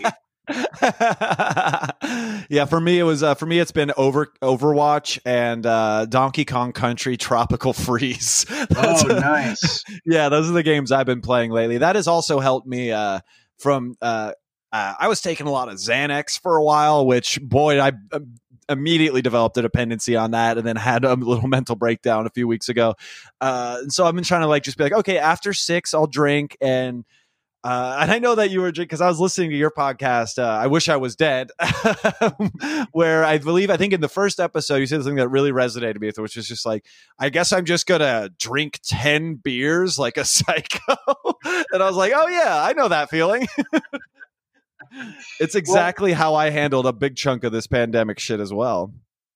[2.49, 6.45] yeah, for me it was uh, for me it's been over Overwatch and uh, Donkey
[6.45, 8.47] Kong Country Tropical Freeze.
[8.77, 9.83] Oh, nice.
[10.05, 11.79] yeah, those are the games I've been playing lately.
[11.79, 13.21] That has also helped me uh,
[13.59, 13.97] from.
[14.77, 18.21] Uh, I was taking a lot of Xanax for a while, which boy, I uh,
[18.69, 22.47] immediately developed a dependency on that, and then had a little mental breakdown a few
[22.47, 22.95] weeks ago.
[23.41, 26.07] Uh, and so I've been trying to like just be like, okay, after six, I'll
[26.07, 27.05] drink and.
[27.65, 30.39] Uh, and I know that you were because I was listening to your podcast.
[30.39, 31.51] Uh, I wish I was dead,
[32.93, 35.95] where I believe I think in the first episode you said something that really resonated
[35.95, 36.85] with me, which was just like,
[37.19, 40.95] I guess I'm just gonna drink ten beers like a psycho.
[41.73, 43.49] and I was like, oh yeah, I know that feeling.
[45.41, 48.93] It's exactly how I handled a big chunk of this pandemic shit as well.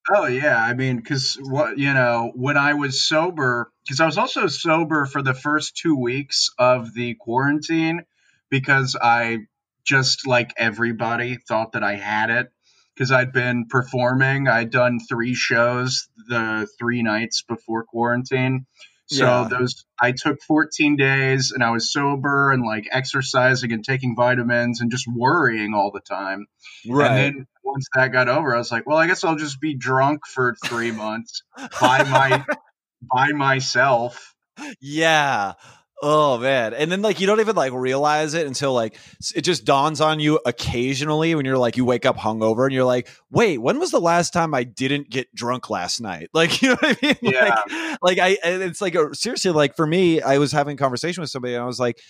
[0.08, 4.18] Oh yeah, I mean, because what you know, when I was sober, because I was
[4.18, 8.04] also sober for the first two weeks of the quarantine,
[8.50, 9.40] because I
[9.84, 12.50] just like everybody thought that I had it,
[12.94, 14.48] because I'd been performing.
[14.48, 18.66] I'd done three shows the three nights before quarantine.
[19.10, 19.48] So Yeah.
[19.50, 24.80] those I took 14 days and I was sober and like exercising and taking vitamins
[24.80, 26.46] and just worrying all the time.
[26.88, 27.08] Right.
[27.08, 29.74] And then once that got over, I was like, well, I guess I'll just be
[29.74, 31.42] drunk for three months
[31.80, 32.44] by my
[33.02, 34.34] by myself.
[34.80, 35.54] Yeah.
[36.02, 36.72] Oh man.
[36.72, 38.96] And then like you don't even like realize it until like
[39.34, 42.84] it just dawns on you occasionally when you're like you wake up hungover and you're
[42.84, 46.70] like, "Wait, when was the last time I didn't get drunk last night?" Like, you
[46.70, 47.16] know what I mean?
[47.20, 47.56] Yeah.
[48.00, 51.20] Like, like I it's like a, seriously like for me, I was having a conversation
[51.20, 52.00] with somebody and I was like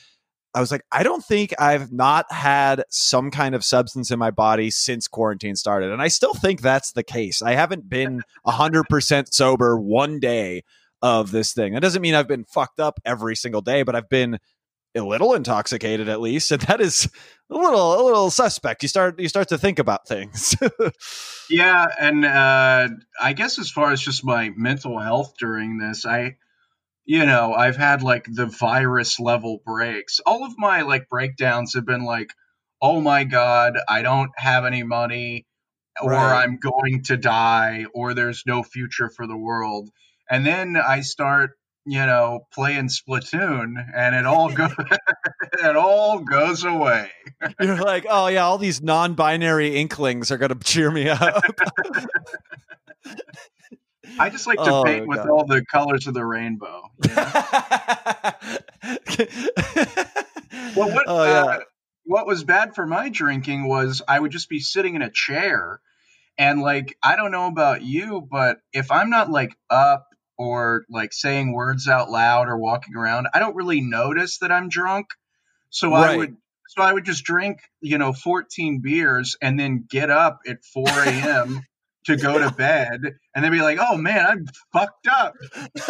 [0.55, 4.32] I was like, I don't think I've not had some kind of substance in my
[4.32, 5.93] body since quarantine started.
[5.93, 7.41] And I still think that's the case.
[7.41, 10.64] I haven't been 100% sober one day
[11.03, 11.74] of this thing.
[11.74, 14.38] That doesn't mean I've been fucked up every single day, but I've been
[14.96, 16.51] a little intoxicated at least.
[16.51, 17.09] And that is
[17.51, 18.82] a little a little suspect.
[18.82, 20.57] You start you start to think about things.
[21.51, 22.88] Yeah, and uh,
[23.20, 26.36] I guess as far as just my mental health during this, I,
[27.05, 30.20] you know, I've had like the virus level breaks.
[30.20, 32.32] All of my like breakdowns have been like,
[32.80, 35.46] oh my god, I don't have any money,
[36.01, 36.44] or Right.
[36.44, 39.90] I'm going to die, or there's no future for the world.
[40.31, 44.70] And then I start, you know, playing Splatoon, and it all goes,
[45.55, 47.11] it all goes away.
[47.61, 51.43] You're like, oh yeah, all these non-binary inklings are gonna cheer me up.
[54.18, 55.28] I just like to Oh, paint with God.
[55.31, 56.83] all the colors of the rainbow.
[57.03, 57.24] you know?
[60.76, 61.45] Well, what, Oh, yeah.
[61.45, 61.61] uh,
[62.05, 65.81] what was bad for my drinking was I would just be sitting in a chair,
[66.39, 70.07] and like I don't know about you, but if I'm not like up
[70.41, 74.70] or like saying words out loud or walking around, I don't really notice that I'm
[74.70, 75.09] drunk.
[75.68, 76.36] So I would.
[76.68, 80.88] So I would just drink, you know, 14 beers and then get up at 4
[80.88, 81.62] a.m.
[82.07, 85.35] to go to bed and then be like, oh man, I'm fucked up.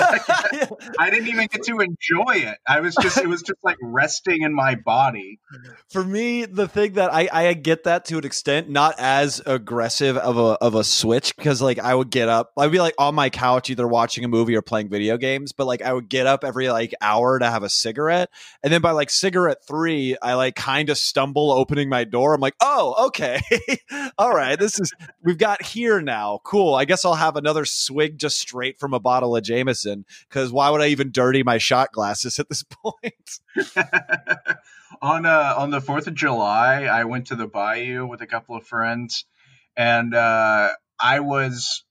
[0.99, 2.59] I didn't even get to enjoy it.
[2.67, 5.41] I was just, it was just like resting in my body.
[5.89, 10.17] For me, the thing that I, I get that to an extent, not as aggressive
[10.17, 13.15] of a of a switch, because like I would get up, I'd be like on
[13.15, 16.27] my couch either watching a movie or playing video games, but like I would get
[16.27, 18.31] up every like hour to have a cigarette.
[18.63, 22.35] And then by like cigarette three, I like kind of stumble opening my door.
[22.35, 23.41] I'm like, oh, okay.
[24.19, 24.59] All right.
[24.59, 26.41] This is we've got here now.
[26.45, 26.75] Cool.
[26.75, 30.05] I guess I'll have another swig just straight from a bottle of Jameson.
[30.31, 33.41] Cause why would I even dirty my shot glasses at this point?
[35.03, 38.57] on uh on the Fourth of July, I went to the bayou with a couple
[38.57, 39.25] of friends,
[39.77, 40.71] and uh,
[41.01, 41.85] I was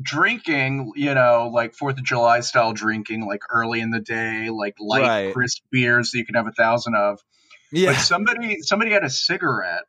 [0.00, 4.74] drinking, you know, like Fourth of July style drinking, like early in the day, like
[4.78, 5.34] light Right.
[5.34, 7.20] crisp beers that you can have a thousand of.
[7.72, 7.92] Yeah.
[7.92, 9.84] But somebody somebody had a cigarette,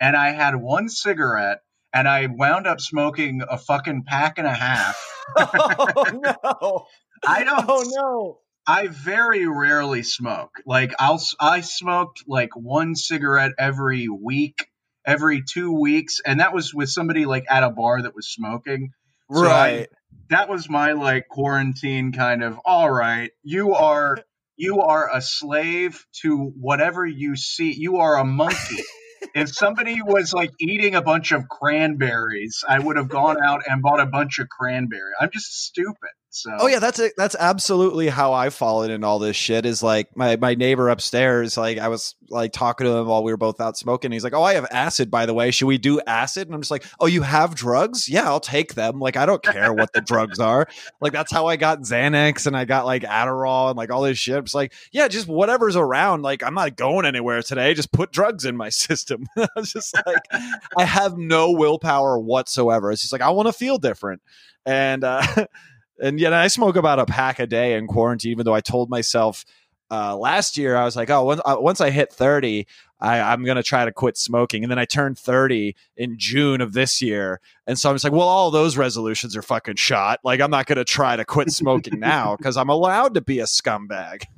[0.00, 1.60] and I had one cigarette,
[1.96, 5.02] and I wound up smoking a fucking pack and a half.
[5.38, 6.04] oh
[6.44, 6.86] no!
[7.26, 7.64] I don't.
[7.68, 8.38] Oh no!
[8.66, 10.50] I very rarely smoke.
[10.66, 14.66] Like I'll I smoked like one cigarette every week,
[15.06, 18.90] every two weeks, and that was with somebody like at a bar that was smoking.
[19.32, 19.46] So I-
[19.78, 19.88] Right.
[20.30, 22.58] that was my like quarantine kind of.
[22.64, 24.18] All right, you are
[24.56, 27.72] you are a slave to whatever you see.
[27.72, 28.82] You are a monkey.
[29.36, 33.82] If somebody was like eating a bunch of cranberries, I would have gone out and
[33.82, 35.12] bought a bunch of cranberry.
[35.20, 36.10] I'm just stupid.
[36.36, 39.64] So Oh yeah, that's that's absolutely how I fallen in all this shit.
[39.64, 41.56] Is like my my neighbor upstairs.
[41.56, 44.12] Like I was like talking to him while we were both out smoking.
[44.12, 45.50] He's like, "Oh, I have acid, by the way.
[45.50, 48.06] Should we do acid?" And I'm just like, "Oh, you have drugs?
[48.06, 49.00] Yeah, I'll take them.
[49.00, 50.66] Like I don't care what the drugs are.
[51.00, 54.18] Like that's how I got Xanax and I got like Adderall and like all this
[54.18, 54.36] shit.
[54.36, 56.20] It's like, yeah, just whatever's around.
[56.20, 57.72] Like I'm not going anywhere today.
[57.72, 59.26] Just put drugs in my system.
[59.38, 60.42] I was just like,
[60.76, 62.90] I have no willpower whatsoever.
[62.90, 64.20] It's just like I want to feel different,
[64.66, 65.22] and uh,
[66.00, 68.32] and yet I smoke about a pack a day in quarantine.
[68.32, 69.44] Even though I told myself
[69.90, 72.66] uh, last year I was like, oh, once, uh, once I hit thirty,
[73.00, 74.64] I, I'm gonna try to quit smoking.
[74.64, 78.12] And then I turned thirty in June of this year, and so I'm just like,
[78.12, 80.20] well, all those resolutions are fucking shot.
[80.24, 83.44] Like I'm not gonna try to quit smoking now because I'm allowed to be a
[83.44, 84.24] scumbag.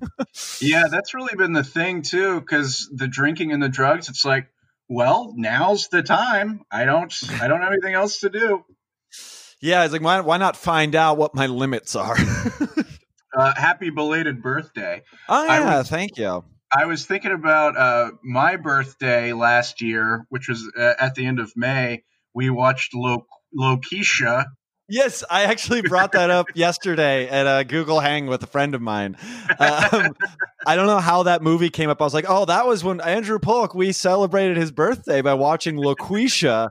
[0.61, 4.49] Yeah, that's really been the thing too, because the drinking and the drugs, it's like,
[4.89, 6.63] well, now's the time.
[6.71, 8.65] I don't, I don't have anything else to do.
[9.61, 12.17] Yeah, it's like why why not find out what my limits are?
[13.37, 15.03] Uh, happy belated birthday!
[15.29, 16.43] oh yeah, was- thank you.
[16.75, 21.39] I was thinking about uh, my birthday last year, which was uh, at the end
[21.39, 22.03] of May.
[22.35, 24.47] We watched Lo- Loqueesha.
[24.89, 28.81] Yes, I actually brought that up yesterday at a Google Hang with a friend of
[28.81, 29.17] mine.
[29.59, 30.17] Um,
[30.67, 32.01] I don't know how that movie came up.
[32.01, 35.77] I was like, oh, that was when Andrew Polk, we celebrated his birthday by watching
[35.77, 36.71] Loqueesha.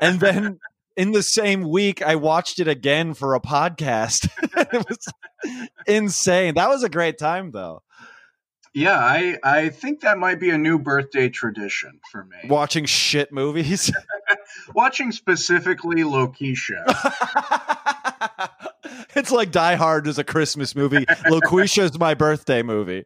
[0.00, 0.58] And then
[0.96, 4.28] in the same week, I watched it again for a podcast.
[4.42, 5.12] it was
[5.86, 6.54] insane.
[6.54, 7.82] That was a great time, though.
[8.72, 12.36] Yeah, I, I think that might be a new birthday tradition for me.
[12.48, 13.92] Watching shit movies.
[14.74, 16.82] Watching specifically Loqueesha.
[19.14, 21.06] it's like Die Hard is a Christmas movie.
[21.06, 23.04] Loqueesha is my birthday movie.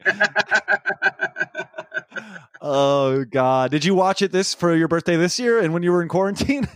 [2.63, 3.71] oh God!
[3.71, 6.09] Did you watch it this for your birthday this year and when you were in
[6.09, 6.67] quarantine?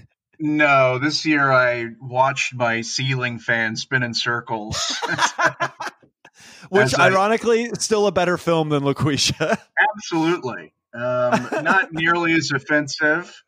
[0.45, 4.77] No, this year I watched my ceiling fan spin in circles.
[6.69, 9.57] Which, I- ironically, is still a better film than Loqueesha.
[9.97, 10.73] Absolutely.
[10.95, 13.43] Um, not nearly as offensive.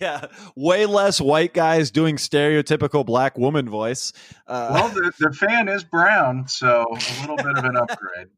[0.00, 4.12] yeah, way less white guys doing stereotypical black woman voice.
[4.46, 8.28] Uh, Well, the, the fan is brown, so a little bit of an upgrade.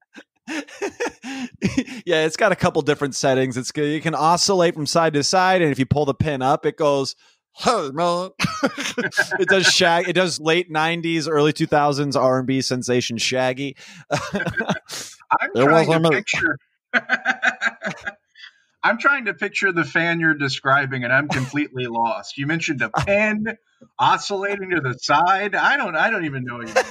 [2.06, 3.56] yeah, it's got a couple different settings.
[3.56, 3.92] It's good.
[3.92, 6.76] You can oscillate from side to side, and if you pull the pin up, it
[6.76, 7.16] goes.
[9.38, 10.08] It does shag.
[10.08, 13.76] It does late '90s, early 2000s R&B sensation Shaggy.
[14.10, 16.58] I'm There trying to picture.
[18.82, 22.36] I'm trying to picture the fan you're describing, and I'm completely lost.
[22.36, 23.56] You mentioned a pen
[23.98, 25.54] oscillating to the side.
[25.54, 25.96] I don't.
[25.96, 26.84] I don't even know what you mean.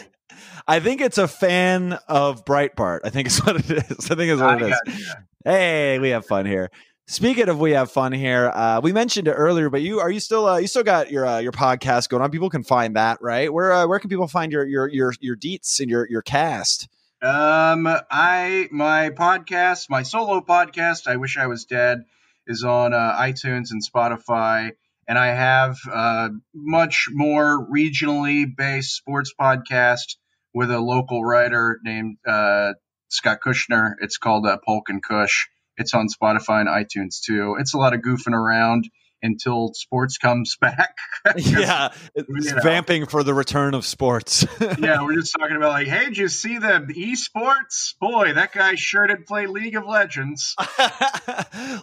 [0.68, 3.02] I think it's a fan of Breitbart.
[3.04, 4.12] I think it's what it is.
[4.12, 5.16] I think it's what it is.
[5.44, 6.72] Hey, we have fun here.
[7.08, 10.22] Speaking of we have fun here, uh, we mentioned it earlier, but you are you
[10.22, 12.32] still uh, you still got your uh, your podcast going on?
[12.32, 13.52] People can find that, right?
[13.52, 16.88] Where uh, where can people find your your your your deets and your your cast?
[17.22, 22.06] Um, I my podcast, my solo podcast, I wish I was dead,
[22.48, 24.72] is on uh, iTunes and Spotify,
[25.06, 30.16] and I have uh, much more regionally based sports podcast
[30.54, 32.74] with a local writer named uh,
[33.10, 33.96] Scott Kushner.
[34.00, 35.48] It's called Polk and Kush.
[35.78, 37.56] It's on Spotify and iTunes too.
[37.60, 38.90] It's a lot of goofing around
[39.26, 40.96] until sports comes back.
[41.38, 42.62] yeah, it's You know.
[42.62, 44.46] vamping for the return of sports.
[44.78, 46.68] yeah, we're just talking about like, hey, did you see the
[46.98, 47.94] esports?
[48.02, 50.54] Boy, that guy sure did play League of Legends.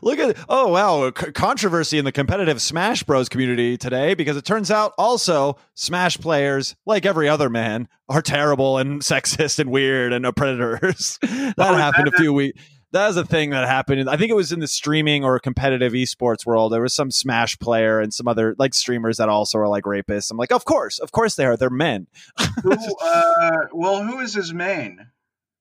[0.03, 4.45] Look at oh wow, c- controversy in the competitive Smash Bros community today because it
[4.45, 10.12] turns out also Smash players, like every other man, are terrible and sexist and weird
[10.12, 11.18] and predators.
[11.22, 12.61] that Oh, happened that a few weeks.
[12.93, 14.11] That was a thing that happened.
[14.11, 16.72] I think it was in the streaming or competitive esports world.
[16.72, 20.30] There was some Smash player and some other like streamers that also are like rapists.
[20.30, 21.57] I'm like, of course, of course they are.
[21.57, 22.09] They're men.
[22.62, 25.07] who, uh, well, who is his main?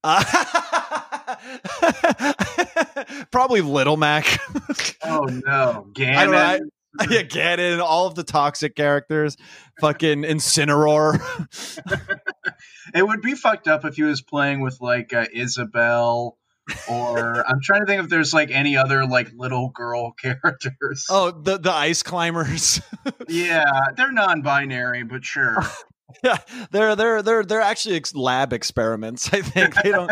[0.03, 0.23] Uh,
[3.31, 4.39] Probably Little Mac.
[5.01, 5.87] Oh no, know.
[5.95, 5.99] I-
[6.57, 6.59] Ganon.
[7.09, 9.37] yeah, in all of the toxic characters,
[9.79, 11.19] fucking Incineroar.
[12.93, 16.37] It would be fucked up if he was playing with like uh, Isabelle,
[16.89, 21.05] or I'm trying to think if there's like any other like little girl characters.
[21.09, 22.81] oh, the the ice climbers.
[23.27, 23.63] Yeah,
[23.95, 25.57] they're non-binary, but sure.
[26.23, 26.37] yeah,
[26.71, 29.31] they're they're they're they're actually ex- lab experiments.
[29.31, 30.11] I think they don't.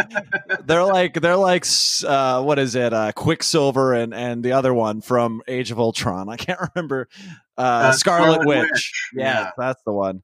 [0.65, 1.65] they're like they're like
[2.05, 2.93] uh, what is it?
[2.93, 6.29] Uh, Quicksilver and and the other one from Age of Ultron.
[6.29, 7.07] I can't remember.
[7.57, 8.69] Uh, Uh, Scarlet, Scarlet Witch.
[8.71, 9.51] Witch, Yeah, yeah.
[9.57, 10.21] that's the one.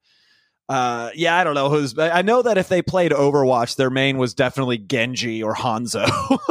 [0.74, 1.99] Uh, yeah, I don't know who's.
[1.99, 6.07] I know that if they played Overwatch, their main was definitely Genji or Hanzo.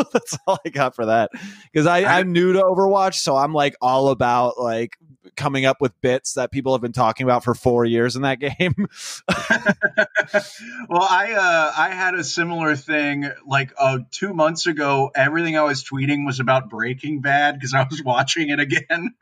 [0.13, 1.33] that's all I got for that.
[1.65, 4.97] Because I, I'm new to Overwatch, so I'm like all about like
[5.35, 8.39] coming up with bits that people have been talking about for four years in that
[8.39, 8.87] game.
[10.89, 15.11] well, I uh, I had a similar thing like uh, two months ago.
[15.17, 19.15] Everything I was tweeting was about Breaking Bad because I was watching it again.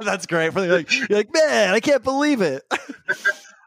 [0.00, 0.52] That's great.
[0.52, 2.70] For like, you're like, man, I can't believe it.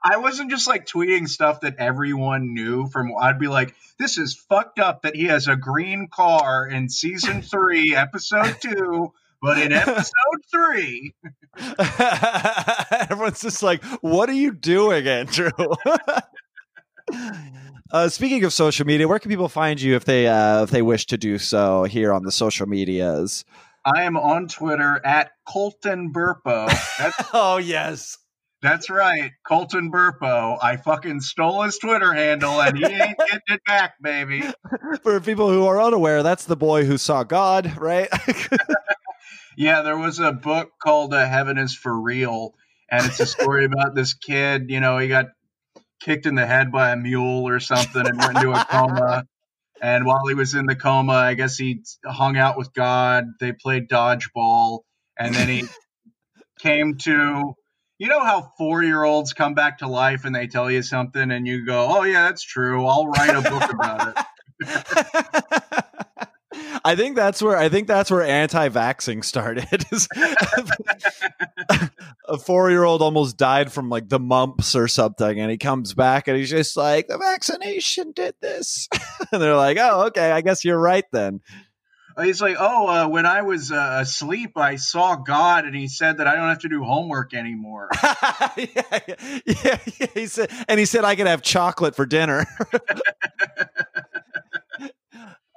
[0.04, 3.12] I wasn't just like tweeting stuff that everyone knew from.
[3.20, 7.42] I'd be like, "This is fucked up that he has a green car in season
[7.42, 11.14] three, episode two, but in episode three,
[13.10, 15.52] Everyone's just like, what are you doing, Andrew?
[17.92, 20.82] uh, speaking of social media, where can people find you if they uh, if they
[20.82, 23.44] wish to do so here on the social medias?
[23.84, 26.68] I am on Twitter at Colton Burpo.
[26.98, 28.18] That's oh yes,
[28.62, 30.58] that's right, Colton Burpo.
[30.62, 34.44] I fucking stole his Twitter handle, and he ain't getting it back, baby.
[35.04, 38.10] For people who are unaware, that's the boy who saw God, right?
[39.58, 42.56] Yeah, there was a book called uh, Heaven is for Real,
[42.90, 44.70] and it's a story about this kid.
[44.70, 45.28] You know, he got
[46.02, 49.26] kicked in the head by a mule or something and went into a coma.
[49.82, 53.26] And while he was in the coma, I guess he hung out with God.
[53.40, 54.82] They played dodgeball,
[55.20, 55.66] and then he
[56.60, 57.56] came to.
[58.02, 61.30] You know how four year olds come back to life and they tell you something,
[61.30, 62.84] and you go, "Oh yeah, that's true.
[62.84, 64.16] I'll write a book about it."
[66.84, 69.68] I think that's where I think that's where anti-vaxing started.
[72.28, 76.36] A four-year-old almost died from like the mumps or something, and he comes back and
[76.36, 78.90] he's just like, "The vaccination did this,"
[79.32, 81.42] and they're like, "Oh, okay, I guess you're right then."
[82.20, 86.18] He's like, oh, uh, when I was uh, asleep, I saw God, and he said
[86.18, 87.90] that I don't have to do homework anymore.
[88.04, 89.78] yeah, yeah, yeah,
[90.14, 92.46] he said, and he said I could have chocolate for dinner.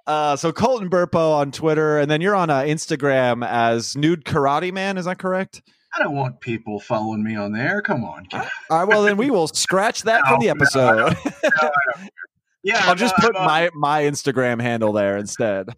[0.07, 4.73] uh, so Colton Burpo on Twitter, and then you're on uh, Instagram as Nude Karate
[4.73, 4.99] Man.
[4.99, 5.63] Is that correct?
[5.97, 7.81] I don't want people following me on there.
[7.81, 8.27] Come on.
[8.33, 8.41] All
[8.71, 11.17] right, well then we will scratch that from the No, no, episode.
[12.65, 15.69] Yeah, I'll I'm just on- put on- my my Instagram handle there instead.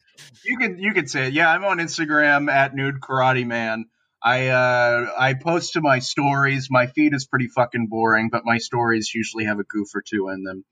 [0.45, 1.33] You can you can say it.
[1.35, 3.87] Yeah, I'm on Instagram at Nude Karate Man.
[4.23, 6.69] I uh, I post to my stories.
[6.71, 10.29] My feed is pretty fucking boring, but my stories usually have a goof or two
[10.29, 10.65] in them.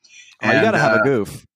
[0.42, 1.46] Oh, you got to have uh, a goof.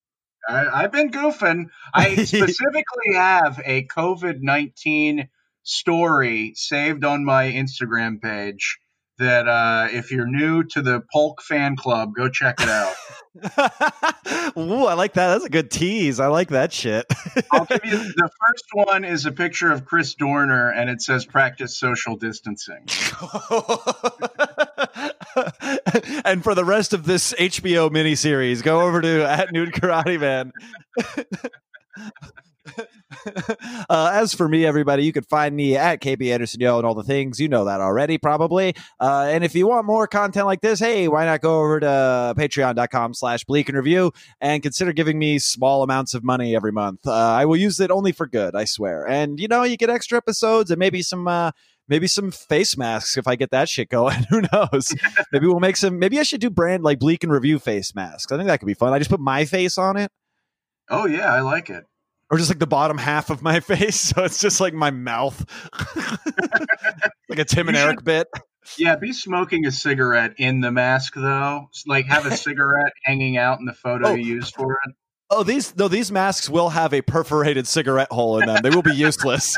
[0.48, 1.66] I, I've been goofing.
[1.94, 5.28] I specifically have a COVID nineteen
[5.62, 8.78] story saved on my Instagram page.
[9.18, 12.94] That uh, if you're new to the Polk fan club, go check it out.
[14.56, 15.28] Ooh, I like that.
[15.28, 16.20] That's a good tease.
[16.20, 17.06] I like that shit.
[17.52, 21.26] I'll give you the first one is a picture of Chris Dorner, and it says
[21.26, 22.86] "practice social distancing."
[26.24, 30.52] and for the rest of this HBO miniseries, go over to at Nude Karate Man.
[33.88, 36.94] uh, as for me, everybody, you can find me at KB Anderson Yo and all
[36.94, 37.40] the things.
[37.40, 38.74] You know that already, probably.
[39.00, 42.34] Uh, and if you want more content like this, hey, why not go over to
[42.36, 47.06] patreon.com slash Bleak in Review and consider giving me small amounts of money every month.
[47.06, 49.06] Uh, I will use it only for good, I swear.
[49.06, 51.26] And, you know, you get extra episodes and maybe some.
[51.28, 51.52] Uh,
[51.90, 54.22] maybe some face masks if I get that shit going.
[54.28, 54.94] Who knows?
[55.32, 55.98] maybe we'll make some.
[55.98, 58.30] Maybe I should do brand like Bleak in Review face masks.
[58.30, 58.92] I think that could be fun.
[58.92, 60.12] I just put my face on it,
[60.90, 61.84] Oh yeah, I like it.
[62.30, 65.44] Or just like the bottom half of my face, so it's just like my mouth,
[67.28, 68.28] like a Tim and You Eric bit.
[68.76, 71.68] Yeah, be smoking a cigarette in the mask though.
[71.86, 74.14] Like have a cigarette hanging out in the photo Oh.
[74.14, 74.94] you used for it.
[75.30, 78.60] Oh, these no, these masks will have a perforated cigarette hole in them.
[78.62, 79.56] They will be useless.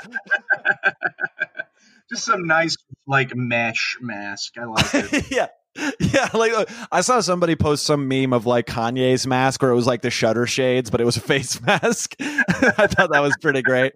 [2.11, 2.77] Just some nice
[3.07, 4.55] like mesh mask.
[4.59, 5.31] I like it.
[5.31, 5.47] yeah.
[6.01, 9.75] Yeah, like uh, I saw somebody post some meme of like Kanye's mask where it
[9.75, 12.17] was like the shutter shades, but it was a face mask.
[12.21, 13.93] I thought that was pretty great.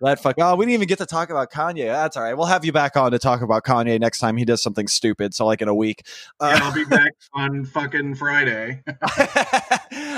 [0.00, 0.36] That fuck.
[0.38, 1.86] Oh, we didn't even get to talk about Kanye.
[1.86, 2.34] That's all right.
[2.34, 5.34] We'll have you back on to talk about Kanye next time he does something stupid.
[5.34, 6.06] So like in a week.
[6.40, 8.82] yeah, I'll be back on fucking Friday.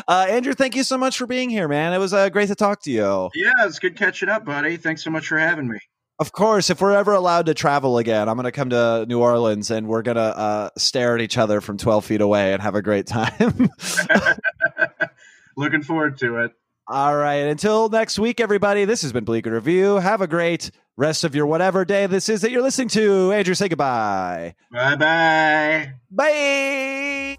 [0.09, 1.93] Uh, Andrew, thank you so much for being here, man.
[1.93, 3.31] It was uh, great to talk to you.
[3.35, 4.77] yeah, it's good catching up, buddy.
[4.77, 5.79] Thanks so much for having me.
[6.19, 9.21] Of course, if we're ever allowed to travel again, I'm going to come to New
[9.21, 12.63] Orleans and we're going to uh, stare at each other from 12 feet away and
[12.63, 13.71] have a great time.
[15.57, 16.53] Looking forward to it.
[16.87, 17.47] All right.
[17.47, 19.97] Until next week, everybody, this has been Bleak Review.
[19.97, 23.33] Have a great rest of your whatever day this is that you're listening to.
[23.33, 24.55] Andrew, say goodbye.
[24.71, 25.95] Bye bye.
[26.11, 27.39] Bye.